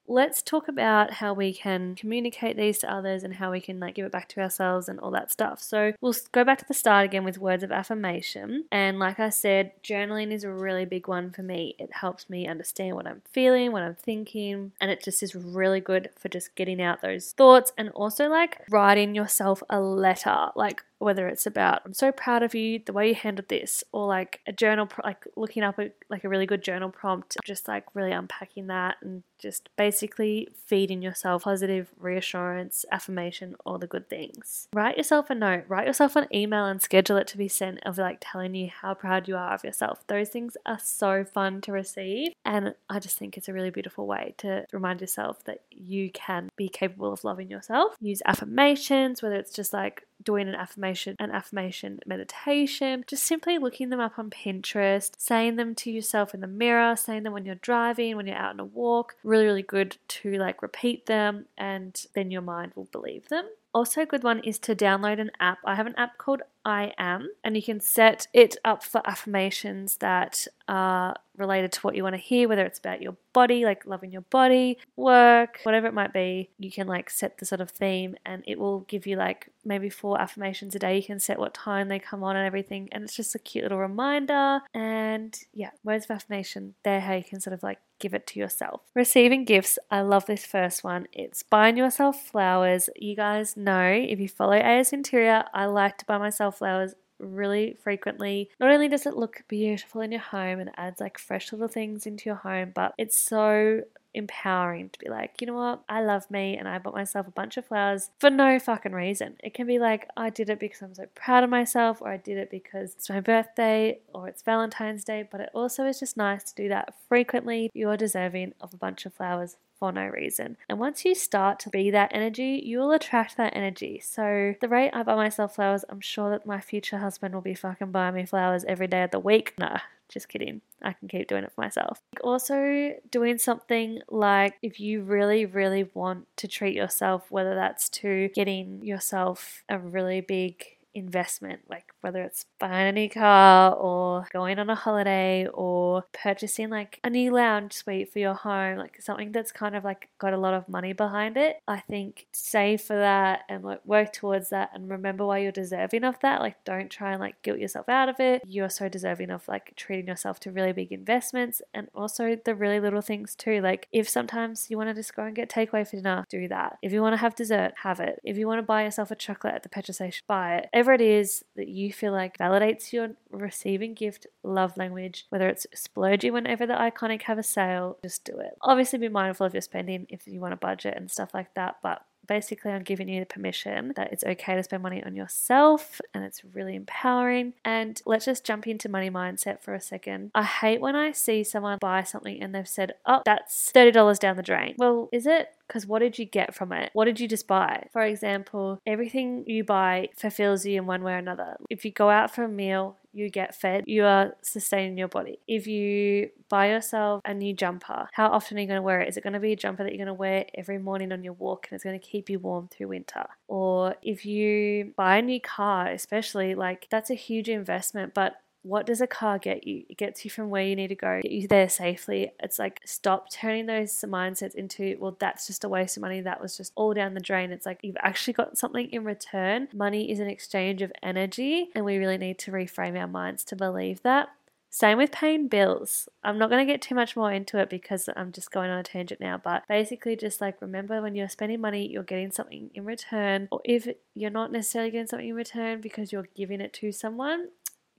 let's 0.08 0.42
talk 0.42 0.68
about 0.68 1.12
how 1.12 1.34
we 1.34 1.52
can 1.52 1.94
communicate 1.94 2.56
these 2.56 2.78
to 2.78 2.92
others 2.92 3.22
and 3.22 3.34
how 3.34 3.50
we 3.50 3.60
can 3.60 3.78
like 3.78 3.94
give 3.94 4.06
it 4.06 4.12
back 4.12 4.28
to 4.28 4.40
ourselves 4.40 4.88
and 4.88 4.98
all 4.98 5.10
that 5.10 5.30
stuff. 5.30 5.62
So 5.62 5.92
we'll 6.00 6.14
go 6.32 6.44
back 6.44 6.58
to 6.58 6.64
the 6.66 6.74
start 6.74 7.04
again 7.04 7.24
with 7.24 7.38
words 7.38 7.62
of 7.62 7.70
affirmation. 7.70 8.64
And 8.72 8.98
like 8.98 9.20
I 9.20 9.28
said, 9.28 9.72
journaling 9.82 10.32
is 10.32 10.44
a 10.44 10.50
really 10.50 10.86
big 10.86 11.06
one 11.06 11.30
for 11.30 11.42
me. 11.42 11.76
It 11.78 11.92
helps 11.92 12.30
me 12.30 12.48
understand 12.48 12.96
what 12.96 13.06
I'm 13.06 13.22
feeling, 13.30 13.72
what 13.72 13.82
I'm 13.82 13.94
thinking, 13.96 14.72
and 14.80 14.90
it 14.90 15.04
just 15.04 15.22
is 15.22 15.34
really 15.34 15.80
good 15.80 16.08
for 16.18 16.28
just 16.28 16.54
getting 16.54 16.80
out 16.80 17.02
those 17.02 17.32
thoughts 17.32 17.72
and 17.76 17.90
also 17.90 18.28
like 18.28 18.62
writing 18.70 19.14
yourself 19.14 19.62
a 19.68 19.80
letter. 19.80 20.48
Like 20.56 20.82
whether 20.98 21.28
it's 21.28 21.46
about 21.46 21.82
I'm 21.84 21.94
so 21.94 22.10
proud 22.12 22.42
of 22.42 22.54
you 22.54 22.80
the 22.84 22.92
way 22.92 23.08
you 23.08 23.14
handled 23.14 23.48
this 23.48 23.84
or 23.92 24.06
like 24.06 24.40
a 24.46 24.52
journal 24.52 24.88
like 25.04 25.24
looking 25.36 25.62
up 25.62 25.78
a, 25.78 25.90
like 26.08 26.24
a 26.24 26.28
really 26.28 26.46
good 26.46 26.62
journal 26.62 26.90
prompt 26.90 27.36
just 27.44 27.68
like 27.68 27.84
really 27.94 28.12
unpacking 28.12 28.66
that 28.66 28.96
and 29.02 29.22
just 29.38 29.68
basically 29.76 30.48
feeding 30.66 31.00
yourself 31.00 31.44
positive 31.44 31.88
reassurance 31.98 32.84
affirmation 32.90 33.54
all 33.64 33.78
the 33.78 33.86
good 33.86 34.08
things. 34.08 34.66
Write 34.74 34.96
yourself 34.96 35.30
a 35.30 35.34
note 35.34 35.64
write 35.68 35.86
yourself 35.86 36.16
an 36.16 36.26
email 36.34 36.66
and 36.66 36.82
schedule 36.82 37.16
it 37.16 37.28
to 37.28 37.38
be 37.38 37.48
sent 37.48 37.78
of 37.84 37.98
like 37.98 38.18
telling 38.20 38.54
you 38.54 38.68
how 38.68 38.94
proud 38.94 39.28
you 39.28 39.36
are 39.36 39.54
of 39.54 39.64
yourself. 39.64 40.04
Those 40.08 40.28
things 40.28 40.56
are 40.66 40.78
so 40.82 41.24
fun 41.24 41.60
to 41.62 41.72
receive 41.72 42.32
and 42.44 42.74
I 42.90 42.98
just 42.98 43.18
think 43.18 43.36
it's 43.36 43.48
a 43.48 43.52
really 43.52 43.70
beautiful 43.70 44.06
way 44.06 44.34
to 44.38 44.66
remind 44.72 45.00
yourself 45.00 45.44
that 45.44 45.62
you 45.70 46.10
can 46.10 46.50
be 46.56 46.68
capable 46.68 47.12
of 47.12 47.22
loving 47.22 47.50
yourself. 47.50 47.94
Use 48.00 48.22
affirmations 48.26 49.22
whether 49.22 49.36
it's 49.36 49.52
just 49.52 49.72
like 49.72 50.04
doing 50.28 50.46
an 50.46 50.54
affirmation 50.54 51.16
an 51.18 51.30
affirmation 51.30 51.98
meditation 52.04 53.02
just 53.06 53.24
simply 53.24 53.56
looking 53.56 53.88
them 53.88 53.98
up 53.98 54.18
on 54.18 54.28
Pinterest 54.28 55.12
saying 55.16 55.56
them 55.56 55.74
to 55.74 55.90
yourself 55.90 56.34
in 56.34 56.42
the 56.42 56.46
mirror 56.46 56.94
saying 56.94 57.22
them 57.22 57.32
when 57.32 57.46
you're 57.46 57.54
driving 57.54 58.14
when 58.14 58.26
you're 58.26 58.36
out 58.36 58.50
on 58.50 58.60
a 58.60 58.64
walk 58.66 59.14
really 59.24 59.46
really 59.46 59.62
good 59.62 59.96
to 60.06 60.32
like 60.32 60.60
repeat 60.60 61.06
them 61.06 61.46
and 61.56 62.04
then 62.14 62.30
your 62.30 62.42
mind 62.42 62.72
will 62.74 62.88
believe 62.92 63.30
them 63.30 63.46
also, 63.74 64.00
a 64.00 64.06
good 64.06 64.24
one 64.24 64.40
is 64.40 64.58
to 64.60 64.74
download 64.74 65.20
an 65.20 65.30
app. 65.38 65.58
I 65.64 65.74
have 65.74 65.86
an 65.86 65.94
app 65.96 66.16
called 66.16 66.42
I 66.68 66.92
Am, 66.98 67.30
and 67.42 67.56
you 67.56 67.62
can 67.62 67.80
set 67.80 68.28
it 68.34 68.58
up 68.62 68.84
for 68.84 69.00
affirmations 69.06 69.96
that 69.96 70.46
are 70.68 71.16
related 71.34 71.72
to 71.72 71.80
what 71.80 71.96
you 71.96 72.02
want 72.02 72.14
to 72.14 72.20
hear, 72.20 72.46
whether 72.46 72.66
it's 72.66 72.78
about 72.78 73.00
your 73.00 73.16
body, 73.32 73.64
like 73.64 73.86
loving 73.86 74.12
your 74.12 74.22
body, 74.22 74.76
work, 74.94 75.60
whatever 75.62 75.86
it 75.86 75.94
might 75.94 76.12
be. 76.12 76.50
You 76.58 76.70
can 76.70 76.86
like 76.86 77.08
set 77.08 77.38
the 77.38 77.46
sort 77.46 77.62
of 77.62 77.70
theme, 77.70 78.16
and 78.26 78.44
it 78.46 78.58
will 78.58 78.80
give 78.80 79.06
you 79.06 79.16
like 79.16 79.48
maybe 79.64 79.88
four 79.88 80.20
affirmations 80.20 80.74
a 80.74 80.78
day. 80.78 80.96
You 80.96 81.02
can 81.02 81.20
set 81.20 81.38
what 81.38 81.54
time 81.54 81.88
they 81.88 81.98
come 81.98 82.22
on 82.22 82.36
and 82.36 82.46
everything, 82.46 82.90
and 82.92 83.02
it's 83.02 83.16
just 83.16 83.34
a 83.34 83.38
cute 83.38 83.62
little 83.62 83.78
reminder. 83.78 84.60
And 84.74 85.38
yeah, 85.54 85.70
words 85.82 86.04
of 86.04 86.10
affirmation, 86.10 86.74
they're 86.84 87.00
how 87.00 87.14
you 87.14 87.24
can 87.24 87.40
sort 87.40 87.54
of 87.54 87.62
like 87.62 87.78
give 87.98 88.14
it 88.14 88.26
to 88.28 88.38
yourself. 88.38 88.82
Receiving 88.94 89.44
gifts, 89.44 89.78
I 89.90 90.02
love 90.02 90.26
this 90.26 90.46
first 90.46 90.84
one. 90.84 91.08
It's 91.12 91.42
buying 91.42 91.76
yourself 91.76 92.26
flowers. 92.26 92.88
You 92.96 93.16
guys 93.16 93.56
know 93.56 93.90
if 93.90 94.20
you 94.20 94.28
follow 94.28 94.52
AS 94.52 94.92
Interior, 94.92 95.44
I 95.52 95.66
like 95.66 95.98
to 95.98 96.04
buy 96.04 96.18
myself 96.18 96.57
flowers 96.58 96.94
really 97.18 97.76
frequently. 97.82 98.50
Not 98.60 98.70
only 98.70 98.88
does 98.88 99.06
it 99.06 99.16
look 99.16 99.42
beautiful 99.48 100.00
in 100.00 100.12
your 100.12 100.20
home 100.20 100.60
and 100.60 100.70
adds 100.76 101.00
like 101.00 101.18
fresh 101.18 101.52
little 101.52 101.68
things 101.68 102.06
into 102.06 102.26
your 102.26 102.36
home, 102.36 102.72
but 102.74 102.94
it's 102.96 103.18
so 103.18 103.82
empowering 104.14 104.88
to 104.90 104.98
be 104.98 105.08
like, 105.08 105.40
you 105.40 105.46
know 105.46 105.54
what, 105.54 105.82
I 105.88 106.02
love 106.02 106.30
me 106.30 106.56
and 106.56 106.66
I 106.66 106.78
bought 106.78 106.94
myself 106.94 107.26
a 107.26 107.32
bunch 107.32 107.56
of 107.56 107.66
flowers 107.66 108.10
for 108.18 108.30
no 108.30 108.58
fucking 108.58 108.92
reason. 108.92 109.36
It 109.42 109.54
can 109.54 109.66
be 109.66 109.78
like, 109.78 110.08
I 110.16 110.30
did 110.30 110.50
it 110.50 110.58
because 110.58 110.82
I'm 110.82 110.94
so 110.94 111.06
proud 111.14 111.44
of 111.44 111.50
myself, 111.50 112.00
or 112.00 112.08
I 112.08 112.16
did 112.16 112.38
it 112.38 112.50
because 112.50 112.94
it's 112.94 113.10
my 113.10 113.20
birthday, 113.20 114.00
or 114.14 114.28
it's 114.28 114.42
Valentine's 114.42 115.04
Day, 115.04 115.28
but 115.30 115.40
it 115.40 115.50
also 115.54 115.84
is 115.84 116.00
just 116.00 116.16
nice 116.16 116.44
to 116.44 116.54
do 116.54 116.68
that 116.68 116.94
frequently. 117.08 117.70
You 117.74 117.88
are 117.90 117.96
deserving 117.96 118.54
of 118.60 118.72
a 118.72 118.78
bunch 118.78 119.06
of 119.06 119.14
flowers 119.14 119.56
for 119.78 119.92
no 119.92 120.06
reason. 120.06 120.56
And 120.68 120.78
once 120.78 121.04
you 121.04 121.14
start 121.14 121.58
to 121.60 121.70
be 121.70 121.90
that 121.90 122.10
energy, 122.12 122.62
you 122.64 122.78
will 122.78 122.92
attract 122.92 123.36
that 123.36 123.56
energy. 123.56 124.00
So, 124.02 124.54
the 124.60 124.68
rate 124.68 124.90
I 124.92 125.02
buy 125.02 125.14
myself 125.14 125.54
flowers, 125.54 125.84
I'm 125.88 126.00
sure 126.00 126.30
that 126.30 126.46
my 126.46 126.60
future 126.60 126.98
husband 126.98 127.34
will 127.34 127.42
be 127.42 127.54
fucking 127.54 127.92
buying 127.92 128.14
me 128.14 128.26
flowers 128.26 128.64
every 128.64 128.86
day 128.86 129.02
of 129.02 129.10
the 129.10 129.18
week. 129.18 129.54
Nah, 129.58 129.78
just 130.08 130.28
kidding. 130.28 130.60
I 130.82 130.92
can 130.92 131.08
keep 131.08 131.28
doing 131.28 131.44
it 131.44 131.52
for 131.52 131.60
myself. 131.60 132.00
Also, 132.22 132.94
doing 133.10 133.38
something 133.38 134.00
like 134.08 134.54
if 134.62 134.80
you 134.80 135.02
really, 135.02 135.44
really 135.46 135.88
want 135.94 136.26
to 136.36 136.48
treat 136.48 136.74
yourself, 136.74 137.30
whether 137.30 137.54
that's 137.54 137.88
to 137.90 138.28
getting 138.34 138.84
yourself 138.84 139.64
a 139.68 139.78
really 139.78 140.20
big 140.20 140.64
investment, 140.94 141.60
like 141.68 141.86
whether 142.00 142.22
it's 142.22 142.46
buying 142.58 142.88
a 142.88 142.92
new 142.92 143.08
car 143.08 143.74
or 143.74 144.26
going 144.32 144.58
on 144.58 144.70
a 144.70 144.74
holiday 144.74 145.46
or 145.52 146.04
purchasing 146.12 146.70
like 146.70 147.00
a 147.04 147.10
new 147.10 147.32
lounge 147.32 147.72
suite 147.72 148.12
for 148.12 148.18
your 148.18 148.34
home, 148.34 148.78
like 148.78 149.00
something 149.00 149.32
that's 149.32 149.52
kind 149.52 149.76
of 149.76 149.84
like 149.84 150.08
got 150.18 150.32
a 150.32 150.38
lot 150.38 150.54
of 150.54 150.68
money 150.68 150.92
behind 150.92 151.36
it. 151.36 151.56
I 151.66 151.80
think 151.80 152.26
save 152.32 152.80
for 152.80 152.96
that 152.96 153.40
and 153.48 153.64
like 153.64 153.84
work 153.84 154.12
towards 154.12 154.50
that 154.50 154.70
and 154.74 154.90
remember 154.90 155.26
why 155.26 155.38
you're 155.38 155.52
deserving 155.52 156.04
of 156.04 156.18
that. 156.20 156.40
Like 156.40 156.56
don't 156.64 156.90
try 156.90 157.12
and 157.12 157.20
like 157.20 157.40
guilt 157.42 157.58
yourself 157.58 157.88
out 157.88 158.08
of 158.08 158.16
it. 158.20 158.42
You're 158.46 158.70
so 158.70 158.88
deserving 158.88 159.30
of 159.30 159.46
like 159.48 159.72
treating 159.76 160.08
yourself 160.08 160.40
to 160.40 160.52
really 160.52 160.72
big 160.72 160.92
investments 160.92 161.62
and 161.74 161.88
also 161.94 162.36
the 162.44 162.54
really 162.54 162.80
little 162.80 163.02
things 163.02 163.34
too. 163.34 163.60
Like 163.60 163.86
if 163.92 164.08
sometimes 164.08 164.66
you 164.70 164.76
want 164.76 164.90
to 164.90 164.94
just 164.94 165.14
go 165.14 165.24
and 165.24 165.36
get 165.36 165.50
takeaway 165.50 165.88
for 165.88 165.96
dinner, 165.96 166.24
do 166.28 166.48
that. 166.48 166.78
If 166.82 166.92
you 166.92 167.02
want 167.02 167.12
to 167.14 167.18
have 167.18 167.34
dessert, 167.34 167.72
have 167.82 168.00
it. 168.00 168.20
If 168.24 168.36
you 168.36 168.46
want 168.46 168.58
to 168.58 168.62
buy 168.62 168.84
yourself 168.84 169.10
a 169.10 169.16
chocolate 169.16 169.54
at 169.54 169.62
the 169.62 169.68
petrol 169.68 169.94
station, 169.94 170.24
buy 170.26 170.56
it. 170.56 170.68
Whatever 170.78 170.92
it 170.92 171.00
is 171.00 171.44
that 171.56 171.66
you 171.66 171.92
feel 171.92 172.12
like 172.12 172.38
validates 172.38 172.92
your 172.92 173.08
receiving 173.32 173.94
gift 173.94 174.28
love 174.44 174.76
language, 174.76 175.26
whether 175.28 175.48
it's 175.48 175.66
splurging 175.74 176.32
whenever 176.32 176.68
the 176.68 176.74
iconic 176.74 177.22
have 177.22 177.36
a 177.36 177.42
sale, 177.42 177.98
just 178.00 178.24
do 178.24 178.38
it. 178.38 178.56
Obviously, 178.62 179.00
be 179.00 179.08
mindful 179.08 179.44
of 179.44 179.52
your 179.52 179.60
spending 179.60 180.06
if 180.08 180.28
you 180.28 180.38
want 180.38 180.54
a 180.54 180.56
budget 180.56 180.94
and 180.96 181.10
stuff 181.10 181.34
like 181.34 181.52
that, 181.54 181.78
but 181.82 182.04
basically 182.28 182.70
I'm 182.70 182.84
giving 182.84 183.08
you 183.08 183.18
the 183.18 183.26
permission 183.26 183.92
that 183.96 184.12
it's 184.12 184.22
okay 184.22 184.54
to 184.54 184.62
spend 184.62 184.84
money 184.84 185.02
on 185.02 185.16
yourself 185.16 186.00
and 186.14 186.22
it's 186.22 186.44
really 186.44 186.76
empowering. 186.76 187.54
And 187.64 188.00
let's 188.06 188.26
just 188.26 188.44
jump 188.44 188.68
into 188.68 188.88
money 188.88 189.10
mindset 189.10 189.60
for 189.60 189.74
a 189.74 189.80
second. 189.80 190.30
I 190.32 190.44
hate 190.44 190.80
when 190.80 190.94
I 190.94 191.10
see 191.10 191.42
someone 191.42 191.78
buy 191.80 192.04
something 192.04 192.40
and 192.40 192.54
they've 192.54 192.68
said, 192.68 192.92
oh, 193.04 193.22
that's 193.24 193.72
$30 193.74 194.18
down 194.20 194.36
the 194.36 194.42
drain. 194.44 194.76
Well, 194.78 195.08
is 195.10 195.26
it? 195.26 195.48
Because 195.68 195.86
what 195.86 196.00
did 196.00 196.18
you 196.18 196.24
get 196.24 196.54
from 196.54 196.72
it? 196.72 196.90
What 196.94 197.04
did 197.04 197.20
you 197.20 197.28
just 197.28 197.46
buy? 197.46 197.86
For 197.92 198.02
example, 198.02 198.80
everything 198.86 199.44
you 199.46 199.62
buy 199.64 200.08
fulfills 200.16 200.64
you 200.64 200.78
in 200.78 200.86
one 200.86 201.04
way 201.04 201.12
or 201.12 201.18
another. 201.18 201.56
If 201.68 201.84
you 201.84 201.92
go 201.92 202.08
out 202.08 202.34
for 202.34 202.44
a 202.44 202.48
meal, 202.48 202.96
you 203.12 203.30
get 203.30 203.54
fed, 203.54 203.84
you 203.86 204.04
are 204.04 204.36
sustaining 204.42 204.96
your 204.96 205.08
body. 205.08 205.38
If 205.46 205.66
you 205.66 206.30
buy 206.48 206.70
yourself 206.70 207.22
a 207.24 207.34
new 207.34 207.52
jumper, 207.52 208.08
how 208.12 208.28
often 208.28 208.56
are 208.56 208.60
you 208.60 208.66
going 208.66 208.78
to 208.78 208.82
wear 208.82 209.00
it? 209.00 209.08
Is 209.08 209.16
it 209.16 209.22
going 209.22 209.32
to 209.32 209.40
be 209.40 209.52
a 209.52 209.56
jumper 209.56 209.82
that 209.84 209.90
you're 209.90 210.04
going 210.04 210.06
to 210.06 210.14
wear 210.14 210.46
every 210.54 210.78
morning 210.78 211.12
on 211.12 211.24
your 211.24 211.32
walk 211.34 211.68
and 211.68 211.76
it's 211.76 211.84
going 211.84 211.98
to 211.98 212.06
keep 212.06 212.30
you 212.30 212.38
warm 212.38 212.68
through 212.68 212.88
winter? 212.88 213.26
Or 213.48 213.96
if 214.02 214.24
you 214.24 214.92
buy 214.96 215.18
a 215.18 215.22
new 215.22 215.40
car, 215.40 215.88
especially, 215.88 216.54
like 216.54 216.86
that's 216.90 217.10
a 217.10 217.14
huge 217.14 217.48
investment, 217.48 218.14
but 218.14 218.40
what 218.62 218.86
does 218.86 219.00
a 219.00 219.06
car 219.06 219.38
get 219.38 219.66
you? 219.66 219.84
It 219.88 219.96
gets 219.96 220.24
you 220.24 220.30
from 220.30 220.50
where 220.50 220.64
you 220.64 220.76
need 220.76 220.88
to 220.88 220.94
go, 220.94 221.20
get 221.22 221.30
you 221.30 221.48
there 221.48 221.68
safely. 221.68 222.32
It's 222.40 222.58
like 222.58 222.80
stop 222.84 223.30
turning 223.30 223.66
those 223.66 223.92
mindsets 224.06 224.54
into, 224.54 224.96
well, 224.98 225.16
that's 225.18 225.46
just 225.46 225.64
a 225.64 225.68
waste 225.68 225.96
of 225.96 226.02
money. 226.02 226.20
That 226.20 226.40
was 226.40 226.56
just 226.56 226.72
all 226.74 226.94
down 226.94 227.14
the 227.14 227.20
drain. 227.20 227.52
It's 227.52 227.66
like 227.66 227.80
you've 227.82 227.96
actually 228.00 228.34
got 228.34 228.58
something 228.58 228.90
in 228.90 229.04
return. 229.04 229.68
Money 229.72 230.10
is 230.10 230.20
an 230.20 230.28
exchange 230.28 230.82
of 230.82 230.92
energy, 231.02 231.70
and 231.74 231.84
we 231.84 231.96
really 231.98 232.18
need 232.18 232.38
to 232.40 232.52
reframe 232.52 232.98
our 232.98 233.06
minds 233.06 233.44
to 233.44 233.56
believe 233.56 234.02
that. 234.02 234.28
Same 234.70 234.98
with 234.98 235.12
paying 235.12 235.48
bills. 235.48 236.10
I'm 236.22 236.36
not 236.36 236.50
going 236.50 236.64
to 236.64 236.70
get 236.70 236.82
too 236.82 236.94
much 236.94 237.16
more 237.16 237.32
into 237.32 237.58
it 237.58 237.70
because 237.70 238.08
I'm 238.14 238.32
just 238.32 238.50
going 238.50 238.70
on 238.70 238.78
a 238.78 238.82
tangent 238.82 239.20
now, 239.20 239.40
but 239.42 239.66
basically, 239.66 240.14
just 240.14 240.42
like 240.42 240.60
remember 240.60 241.00
when 241.00 241.14
you're 241.14 241.28
spending 241.28 241.60
money, 241.60 241.88
you're 241.88 242.02
getting 242.02 242.30
something 242.30 242.70
in 242.74 242.84
return, 242.84 243.48
or 243.50 243.62
if 243.64 243.88
you're 244.14 244.30
not 244.30 244.52
necessarily 244.52 244.90
getting 244.90 245.06
something 245.06 245.28
in 245.28 245.34
return 245.34 245.80
because 245.80 246.12
you're 246.12 246.28
giving 246.36 246.60
it 246.60 246.74
to 246.74 246.92
someone, 246.92 247.48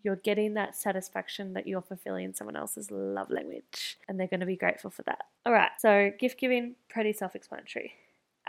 you're 0.03 0.17
getting 0.17 0.53
that 0.55 0.75
satisfaction 0.75 1.53
that 1.53 1.67
you're 1.67 1.81
fulfilling 1.81 2.33
someone 2.33 2.55
else's 2.55 2.91
love 2.91 3.29
language, 3.29 3.97
and 4.07 4.19
they're 4.19 4.27
going 4.27 4.39
to 4.39 4.45
be 4.45 4.55
grateful 4.55 4.89
for 4.89 5.03
that. 5.03 5.25
All 5.45 5.53
right, 5.53 5.71
so 5.77 6.11
gift 6.19 6.39
giving, 6.39 6.75
pretty 6.89 7.13
self 7.13 7.35
explanatory 7.35 7.93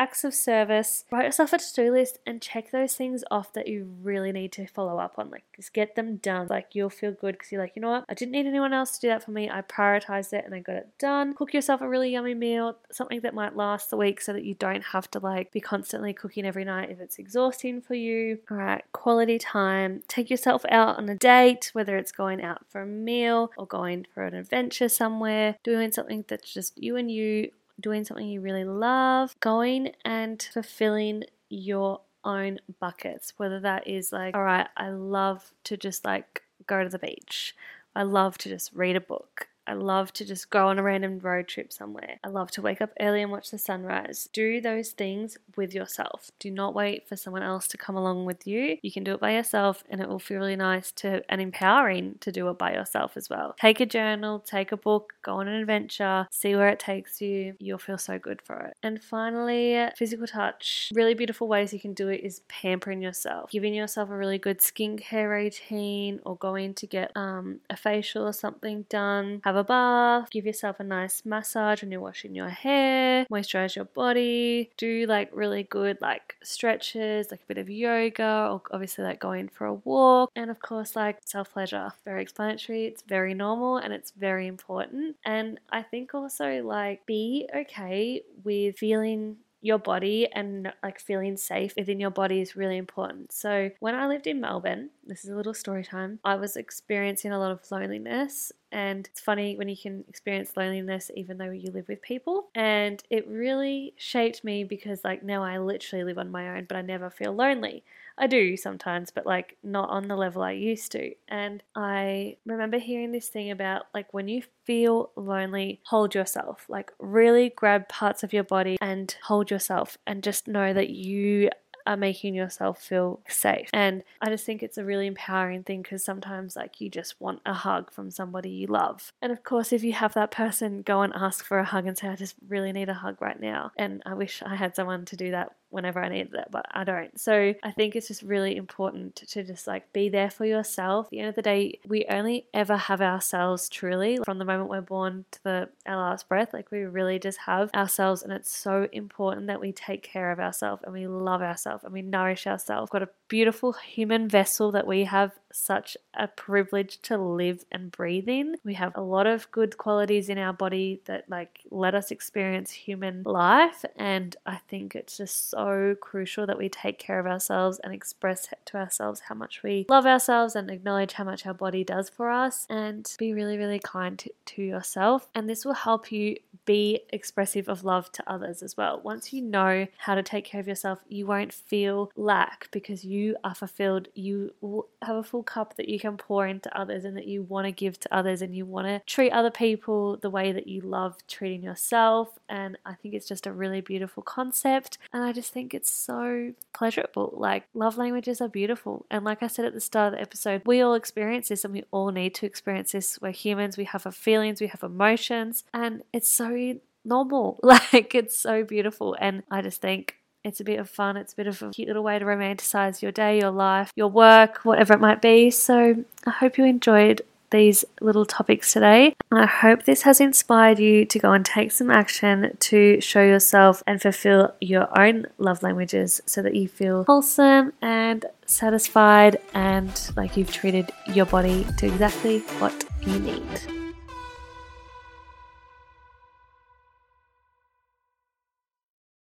acts 0.00 0.24
of 0.24 0.32
service, 0.32 1.04
write 1.12 1.26
yourself 1.26 1.52
a 1.52 1.58
to 1.58 1.74
do 1.74 1.92
list 1.92 2.18
and 2.26 2.40
check 2.40 2.70
those 2.70 2.94
things 2.94 3.22
off 3.30 3.52
that 3.52 3.68
you 3.68 3.86
really 4.02 4.32
need 4.32 4.50
to 4.50 4.66
follow 4.66 4.98
up 4.98 5.18
on. 5.18 5.30
Like, 5.30 5.44
just 5.54 5.74
get 5.74 5.94
them 5.94 6.16
done. 6.16 6.46
Like, 6.48 6.74
you'll 6.74 6.88
feel 6.88 7.12
good 7.12 7.32
because 7.34 7.52
you're 7.52 7.60
like, 7.60 7.76
you 7.76 7.82
know 7.82 7.90
what? 7.90 8.06
I 8.08 8.14
didn't 8.14 8.32
need 8.32 8.46
anyone 8.46 8.72
else 8.72 8.92
to 8.92 9.00
do 9.00 9.08
that 9.08 9.22
for 9.22 9.30
me. 9.30 9.50
I 9.50 9.60
prioritized 9.60 10.32
it 10.32 10.46
and 10.46 10.54
I 10.54 10.60
got 10.60 10.76
it 10.76 10.88
done. 10.98 11.34
Cook 11.34 11.52
yourself 11.52 11.82
a 11.82 11.88
really 11.88 12.10
yummy 12.10 12.32
meal, 12.32 12.78
something 12.90 13.20
that 13.20 13.34
might 13.34 13.56
last 13.56 13.90
the 13.90 13.98
week 13.98 14.22
so 14.22 14.32
that 14.32 14.44
you 14.44 14.54
don't 14.54 14.82
have 14.82 15.10
to 15.10 15.18
like 15.18 15.52
be 15.52 15.60
constantly 15.60 16.14
cooking 16.14 16.46
every 16.46 16.64
night 16.64 16.90
if 16.90 16.98
it's 16.98 17.18
exhausting 17.18 17.82
for 17.82 17.94
you. 17.94 18.38
All 18.50 18.56
right, 18.56 18.82
quality 18.92 19.38
time. 19.38 20.02
Take 20.08 20.30
yourself 20.30 20.64
out 20.70 20.96
on 20.96 21.10
a 21.10 21.14
date, 21.14 21.70
whether 21.74 21.98
it's 21.98 22.12
going 22.12 22.42
out 22.42 22.64
for 22.70 22.80
a 22.80 22.86
meal 22.86 23.50
or 23.58 23.66
going 23.66 24.06
for 24.14 24.24
an 24.24 24.34
adventure 24.34 24.88
somewhere, 24.88 25.56
doing 25.62 25.92
something 25.92 26.24
that's 26.26 26.54
just 26.54 26.80
you 26.82 26.96
and 26.96 27.10
you 27.10 27.50
doing 27.81 28.05
something 28.05 28.29
you 28.29 28.40
really 28.40 28.64
love, 28.64 29.38
going 29.40 29.93
and 30.05 30.47
fulfilling 30.53 31.25
your 31.49 32.01
own 32.25 32.59
buckets, 32.79 33.33
whether 33.37 33.61
that 33.61 33.87
is 33.87 34.12
like, 34.12 34.35
all 34.35 34.45
right, 34.45 34.69
I 34.77 34.90
love 34.90 35.53
to 35.64 35.77
just 35.77 36.05
like 36.05 36.43
go 36.66 36.83
to 36.83 36.88
the 36.88 36.99
beach. 36.99 37.55
I 37.95 38.03
love 38.03 38.38
to 38.38 38.49
just 38.49 38.73
read 38.73 38.97
a 38.97 39.01
book. 39.01 39.49
I 39.66 39.75
love 39.75 40.12
to 40.14 40.25
just 40.25 40.51
go 40.51 40.68
on 40.68 40.79
a 40.79 40.83
random 40.83 41.18
road 41.18 41.49
trip 41.49 41.73
somewhere. 41.73 42.18
I 42.25 42.29
love 42.29 42.51
to 42.53 42.62
wake 42.62 42.81
up 42.81 42.90
early 43.01 43.23
and 43.23 43.31
watch 43.31 43.51
the 43.51 43.59
sunrise. 43.59 44.29
Do 44.33 44.61
those 44.61 44.90
things 44.90 45.38
with 45.57 45.75
yourself. 45.75 46.31
Do 46.38 46.51
not 46.51 46.75
wait 46.75 47.09
for 47.09 47.16
someone 47.16 47.42
else 47.42 47.68
to 47.68 47.77
come 47.77 47.96
along 47.96 48.25
with 48.25 48.46
you. 48.46 48.79
You 48.83 48.92
can 48.92 49.05
do 49.05 49.14
it 49.14 49.20
by 49.20 49.35
yourself 49.35 49.85
and 49.88 50.01
it 50.01 50.09
will 50.09 50.18
feel 50.18 50.38
really 50.38 50.57
nice 50.57 50.90
to 50.92 51.23
and 51.29 51.40
empowering 51.40 52.16
to 52.20 52.33
do 52.33 52.49
it 52.49 52.59
by 52.59 52.73
yourself 52.73 53.16
as 53.16 53.29
well. 53.29 53.55
Take 53.61 53.81
a 53.81 53.87
journal, 53.87 54.40
take 54.40 54.73
a 54.73 54.77
book, 54.77 55.14
go 55.23 55.35
on 55.35 55.49
an 55.49 55.61
adventure, 55.61 56.27
see 56.31 56.57
where 56.57 56.68
it 56.68 56.79
takes 56.79 57.20
you. 57.20 57.55
You'll 57.59 57.79
feel 57.79 57.99
so 57.99 58.18
good 58.18 58.42
for 58.42 58.57
it. 58.61 58.77
And 58.83 59.03
finally, 59.03 59.88
physical 59.96 60.27
touch. 60.27 60.90
Really 60.94 61.14
beautiful 61.14 61.49
ways 61.49 61.73
you 61.73 61.81
can 61.81 61.94
do 61.94 62.09
it 62.09 62.23
is 62.25 62.40
pampering 62.49 63.03
yourself. 63.03 63.51
Giving 63.51 63.75
yourself 63.75 64.11
a 64.11 64.16
really 64.16 64.38
good 64.38 64.59
skincare 64.59 65.31
routine 65.31 66.20
or 66.25 66.37
going 66.37 66.75
to 66.75 66.87
get 66.87 67.12
um, 67.16 67.61
a 67.68 67.77
facial 67.77 68.27
or 68.27 68.33
something 68.33 68.87
done. 68.88 69.40
Have 69.50 69.56
a 69.56 69.64
bath, 69.64 70.30
give 70.30 70.46
yourself 70.46 70.78
a 70.78 70.84
nice 70.84 71.22
massage 71.24 71.82
when 71.82 71.90
you're 71.90 72.00
washing 72.00 72.36
your 72.36 72.50
hair, 72.50 73.26
moisturize 73.32 73.74
your 73.74 73.86
body, 73.86 74.70
do 74.76 75.06
like 75.08 75.28
really 75.32 75.64
good 75.64 75.98
like 76.00 76.36
stretches, 76.40 77.32
like 77.32 77.40
a 77.40 77.46
bit 77.48 77.58
of 77.58 77.68
yoga, 77.68 78.46
or 78.48 78.62
obviously 78.70 79.02
like 79.02 79.18
going 79.18 79.48
for 79.48 79.66
a 79.66 79.74
walk, 79.74 80.30
and 80.36 80.52
of 80.52 80.60
course 80.60 80.94
like 80.94 81.18
self 81.26 81.52
pleasure. 81.52 81.90
Very 82.04 82.22
explanatory, 82.22 82.84
it's 82.84 83.02
very 83.02 83.34
normal 83.34 83.78
and 83.78 83.92
it's 83.92 84.12
very 84.12 84.46
important. 84.46 85.16
And 85.24 85.58
I 85.68 85.82
think 85.82 86.14
also 86.14 86.62
like 86.62 87.04
be 87.04 87.48
okay 87.52 88.22
with 88.44 88.78
feeling 88.78 89.38
your 89.62 89.79
body 89.79 90.27
and 90.33 90.73
like 90.83 91.01
feeling 91.01 91.37
safe 91.37 91.75
within 91.77 92.01
your 92.01 92.11
body 92.11 92.40
is 92.40 92.57
really 92.57 92.77
important. 92.77 93.33
So, 93.33 93.70
when 93.81 93.94
I 93.94 94.07
lived 94.07 94.27
in 94.27 94.40
Melbourne, 94.40 94.90
this 95.05 95.25
is 95.25 95.31
a 95.31 95.37
little 95.37 95.55
story 95.55 95.85
time, 95.85 96.18
I 96.25 96.37
was 96.37 96.57
experiencing 96.57 97.33
a 97.33 97.38
lot 97.38 97.51
of 97.53 97.70
loneliness. 97.70 98.53
And 98.73 99.07
it's 99.07 99.20
funny 99.20 99.57
when 99.57 99.68
you 99.68 99.77
can 99.77 100.05
experience 100.09 100.57
loneliness 100.57 101.11
even 101.16 101.38
though 101.38 101.51
you 101.51 101.73
live 101.73 101.88
with 101.88 102.01
people. 102.03 102.49
And 102.55 103.03
it 103.11 103.27
really 103.27 103.94
shaped 103.96 104.44
me 104.44 104.64
because, 104.64 105.03
like, 105.05 105.23
now 105.23 105.42
I 105.42 105.59
literally 105.59 106.05
live 106.05 106.18
on 106.18 106.31
my 106.31 106.57
own, 106.57 106.66
but 106.66 106.77
I 106.77 106.83
never 106.83 107.11
feel 107.11 107.33
lonely. 107.33 107.85
I 108.20 108.26
do 108.26 108.56
sometimes, 108.56 109.11
but 109.11 109.26
like 109.26 109.56
not 109.62 109.88
on 109.88 110.09
the 110.09 110.16
level 110.16 110.42
I 110.42 110.52
used 110.52 110.92
to. 110.92 111.12
And 111.28 111.62
I 111.74 112.37
remember 112.44 112.78
hearing 112.78 113.12
this 113.12 113.28
thing 113.28 113.50
about 113.50 113.85
like 113.94 114.12
when 114.12 114.28
you 114.28 114.42
feel 114.64 115.11
lonely, 115.16 115.80
hold 115.87 116.14
yourself. 116.14 116.66
Like 116.68 116.92
really 116.98 117.50
grab 117.56 117.88
parts 117.88 118.22
of 118.22 118.33
your 118.33 118.44
body 118.44 118.76
and 118.80 119.16
hold 119.24 119.50
yourself 119.50 119.96
and 120.06 120.22
just 120.22 120.46
know 120.46 120.72
that 120.74 120.90
you 120.90 121.50
are 121.87 121.96
making 121.96 122.35
yourself 122.35 122.83
feel 122.83 123.20
safe. 123.28 123.68
And 123.72 124.02
I 124.20 124.30
just 124.30 124.44
think 124.44 124.62
it's 124.62 124.78
a 124.78 124.85
really 124.85 125.06
empowering 125.06 125.62
thing 125.62 125.83
because 125.83 126.04
sometimes, 126.04 126.56
like, 126.56 126.80
you 126.80 126.88
just 126.88 127.20
want 127.20 127.40
a 127.46 127.54
hug 127.54 127.90
from 127.90 128.11
somebody 128.11 128.50
you 128.50 128.66
love. 128.66 129.12
And 129.22 129.33
of 129.33 129.42
course, 129.42 129.72
if 129.72 129.83
you 129.83 129.92
have 129.94 130.14
that 130.14 130.30
person, 130.30 130.83
go 130.83 131.02
and 131.02 131.12
ask 131.14 131.44
for 131.44 131.59
a 131.59 131.64
hug 131.64 131.87
and 131.87 131.96
say, 131.96 132.09
I 132.09 132.16
just 132.16 132.37
really 132.46 132.72
need 132.72 132.88
a 132.88 132.94
hug 132.94 133.20
right 133.20 133.40
now. 133.40 133.72
And 133.76 134.02
I 134.06 134.14
wish 134.14 134.42
I 134.42 134.56
had 134.56 134.76
someone 134.76 135.04
to 135.06 135.16
do 135.16 135.30
that 135.33 135.56
whenever 135.70 136.02
I 136.02 136.09
needed 136.09 136.35
it, 136.35 136.48
but 136.50 136.66
I 136.70 136.85
don't. 136.85 137.18
So 137.18 137.54
I 137.62 137.70
think 137.70 137.96
it's 137.96 138.09
just 138.09 138.22
really 138.22 138.56
important 138.56 139.16
to 139.16 139.42
just 139.42 139.66
like 139.66 139.92
be 139.92 140.09
there 140.09 140.30
for 140.30 140.44
yourself. 140.44 141.06
At 141.06 141.11
the 141.11 141.20
end 141.20 141.28
of 141.28 141.35
the 141.35 141.42
day, 141.42 141.78
we 141.87 142.04
only 142.11 142.46
ever 142.52 142.76
have 142.76 143.00
ourselves 143.00 143.68
truly 143.68 144.18
from 144.24 144.38
the 144.38 144.44
moment 144.44 144.70
we're 144.70 144.80
born 144.80 145.24
to 145.33 145.42
the 145.42 145.68
our 145.87 145.96
last 145.96 146.28
breath. 146.28 146.52
Like 146.52 146.70
we 146.70 146.80
really 146.80 147.18
just 147.18 147.38
have 147.38 147.70
ourselves, 147.74 148.22
and 148.22 148.33
it's 148.33 148.54
so 148.54 148.88
important 148.92 149.46
that 149.46 149.61
we 149.61 149.72
take 149.72 150.02
care 150.02 150.30
of 150.30 150.40
ourselves 150.40 150.83
and 150.85 150.92
we 150.92 151.06
love 151.06 151.42
ourselves 151.42 151.85
and 151.85 151.92
we 151.92 152.02
nourish 152.02 152.46
ourselves. 152.46 152.90
We've 152.90 153.00
got 153.00 153.09
a 153.09 153.12
beautiful 153.28 153.72
human 153.72 154.28
vessel 154.28 154.72
that 154.72 154.87
we 154.87 155.04
have 155.04 155.33
such 155.52 155.96
a 156.14 156.28
privilege 156.28 157.00
to 157.02 157.16
live 157.18 157.64
and 157.70 157.90
breathe 157.90 158.28
in. 158.28 158.56
We 158.64 158.74
have 158.74 158.92
a 158.94 159.00
lot 159.00 159.26
of 159.26 159.50
good 159.50 159.78
qualities 159.78 160.28
in 160.28 160.38
our 160.38 160.52
body 160.52 161.00
that 161.06 161.24
like 161.28 161.60
let 161.70 161.94
us 161.94 162.10
experience 162.10 162.70
human 162.70 163.22
life 163.24 163.84
and 163.96 164.36
I 164.46 164.56
think 164.68 164.94
it's 164.94 165.16
just 165.16 165.50
so 165.50 165.96
crucial 166.00 166.46
that 166.46 166.58
we 166.58 166.68
take 166.68 166.98
care 166.98 167.18
of 167.18 167.26
ourselves 167.26 167.80
and 167.82 167.92
express 167.92 168.48
to 168.66 168.76
ourselves 168.76 169.20
how 169.28 169.34
much 169.34 169.62
we 169.62 169.86
love 169.88 170.06
ourselves 170.06 170.56
and 170.56 170.70
acknowledge 170.70 171.12
how 171.12 171.24
much 171.24 171.46
our 171.46 171.54
body 171.54 171.84
does 171.84 172.08
for 172.08 172.30
us 172.30 172.66
and 172.68 173.14
be 173.18 173.32
really 173.32 173.56
really 173.56 173.80
kind 173.80 174.18
to, 174.18 174.30
to 174.46 174.62
yourself 174.62 175.28
and 175.34 175.48
this 175.48 175.64
will 175.64 175.74
help 175.74 176.12
you 176.12 176.36
be 176.64 177.00
expressive 177.10 177.68
of 177.68 177.84
love 177.84 178.12
to 178.12 178.30
others 178.30 178.62
as 178.62 178.76
well. 178.76 179.00
Once 179.02 179.32
you 179.32 179.42
know 179.42 179.86
how 179.98 180.14
to 180.14 180.22
take 180.22 180.44
care 180.44 180.60
of 180.60 180.68
yourself, 180.68 181.00
you 181.08 181.26
won't 181.26 181.52
feel 181.52 182.12
lack 182.16 182.68
because 182.70 183.04
you 183.04 183.36
are 183.42 183.54
fulfilled. 183.54 184.08
You 184.14 184.54
have 185.02 185.16
a 185.16 185.22
full 185.40 185.44
cup 185.44 185.76
that 185.76 185.88
you 185.88 185.98
can 185.98 186.16
pour 186.16 186.46
into 186.46 186.74
others 186.79 187.05
and 187.05 187.16
that 187.16 187.26
you 187.26 187.42
want 187.42 187.66
to 187.66 187.72
give 187.72 187.98
to 187.98 188.14
others 188.14 188.42
and 188.42 188.55
you 188.55 188.66
want 188.66 188.87
to 188.87 189.00
treat 189.07 189.31
other 189.31 189.50
people 189.50 190.18
the 190.18 190.29
way 190.29 190.53
that 190.53 190.66
you 190.66 190.81
love 190.83 191.16
treating 191.26 191.62
yourself. 191.62 192.38
And 192.48 192.76
I 192.85 192.94
think 192.94 193.14
it's 193.14 193.29
just 193.29 193.46
a 193.46 193.53
really 193.53 193.81
beautiful 193.81 194.22
concept. 194.22 194.98
And 195.12 195.24
I 195.24 195.33
just 195.33 195.53
think 195.53 195.72
it's 195.72 195.90
so 195.90 196.53
pleasurable. 196.74 197.33
Like, 197.37 197.64
love 197.72 197.96
languages 197.96 198.40
are 198.40 198.48
beautiful. 198.48 199.07
And 199.11 199.24
like 199.24 199.42
I 199.42 199.46
said 199.46 199.64
at 199.64 199.72
the 199.72 199.81
start 199.81 200.12
of 200.12 200.18
the 200.18 200.22
episode, 200.22 200.62
we 200.66 200.83
all 200.83 200.94
experience 200.94 201.48
this 201.48 201.64
and 201.64 201.72
we 201.72 201.85
all 201.90 202.11
need 202.11 202.35
to 202.37 202.46
experience 202.46 202.92
this. 202.92 203.18
We're 203.20 203.31
humans, 203.31 203.79
we 203.79 203.85
have 203.85 204.05
our 204.05 204.12
feelings, 204.12 204.61
we 204.61 204.66
have 204.66 204.83
emotions, 204.83 205.64
and 205.72 206.03
it's 206.12 206.29
so 206.29 206.74
normal. 207.05 207.59
Like, 207.70 208.14
it's 208.14 208.38
so 208.38 208.62
beautiful. 208.64 209.16
And 209.18 209.42
I 209.50 209.62
just 209.62 209.81
think 209.81 210.16
it's 210.44 210.61
a 210.61 210.64
bit 210.64 210.79
of 210.79 210.88
fun. 210.88 211.16
It's 211.16 211.33
a 211.33 211.37
bit 211.37 211.46
of 211.46 211.62
a 211.62 211.70
cute 211.70 211.88
little 211.88 212.03
way 212.03 212.18
to 212.18 212.24
romanticize 212.24 213.03
your 213.03 213.12
day, 213.12 213.38
your 213.38 213.50
life, 213.50 213.92
your 213.96 214.09
work, 214.09 214.64
whatever 214.64 214.94
it 214.94 215.00
might 215.00 215.20
be. 215.20 215.50
So 215.50 216.05
I 216.26 216.31
hope 216.31 216.59
you 216.59 216.64
enjoyed 216.64 217.22
these 217.50 217.85
little 218.00 218.24
topics 218.24 218.72
today. 218.72 219.14
And 219.31 219.40
I 219.40 219.46
hope 219.46 219.83
this 219.83 220.03
has 220.03 220.20
inspired 220.20 220.79
you 220.79 221.05
to 221.07 221.18
go 221.18 221.33
and 221.33 221.44
take 221.44 221.72
some 221.72 221.90
action 221.90 222.57
to 222.59 223.00
show 223.00 223.22
yourself 223.22 223.83
and 223.87 224.00
fulfill 224.00 224.55
your 224.61 224.98
own 224.98 225.26
love 225.38 225.62
languages 225.62 226.20
so 226.26 226.42
that 226.42 226.55
you 226.55 226.68
feel 226.68 227.05
wholesome 227.05 227.72
and 227.83 228.24
satisfied 228.46 229.38
and 229.55 230.11
like 230.16 230.37
you've 230.37 230.53
treated 230.53 230.90
your 231.12 231.26
body 231.26 231.66
to 231.79 231.87
exactly 231.87 232.38
what 232.59 232.85
you 233.03 233.18
need. 233.18 233.80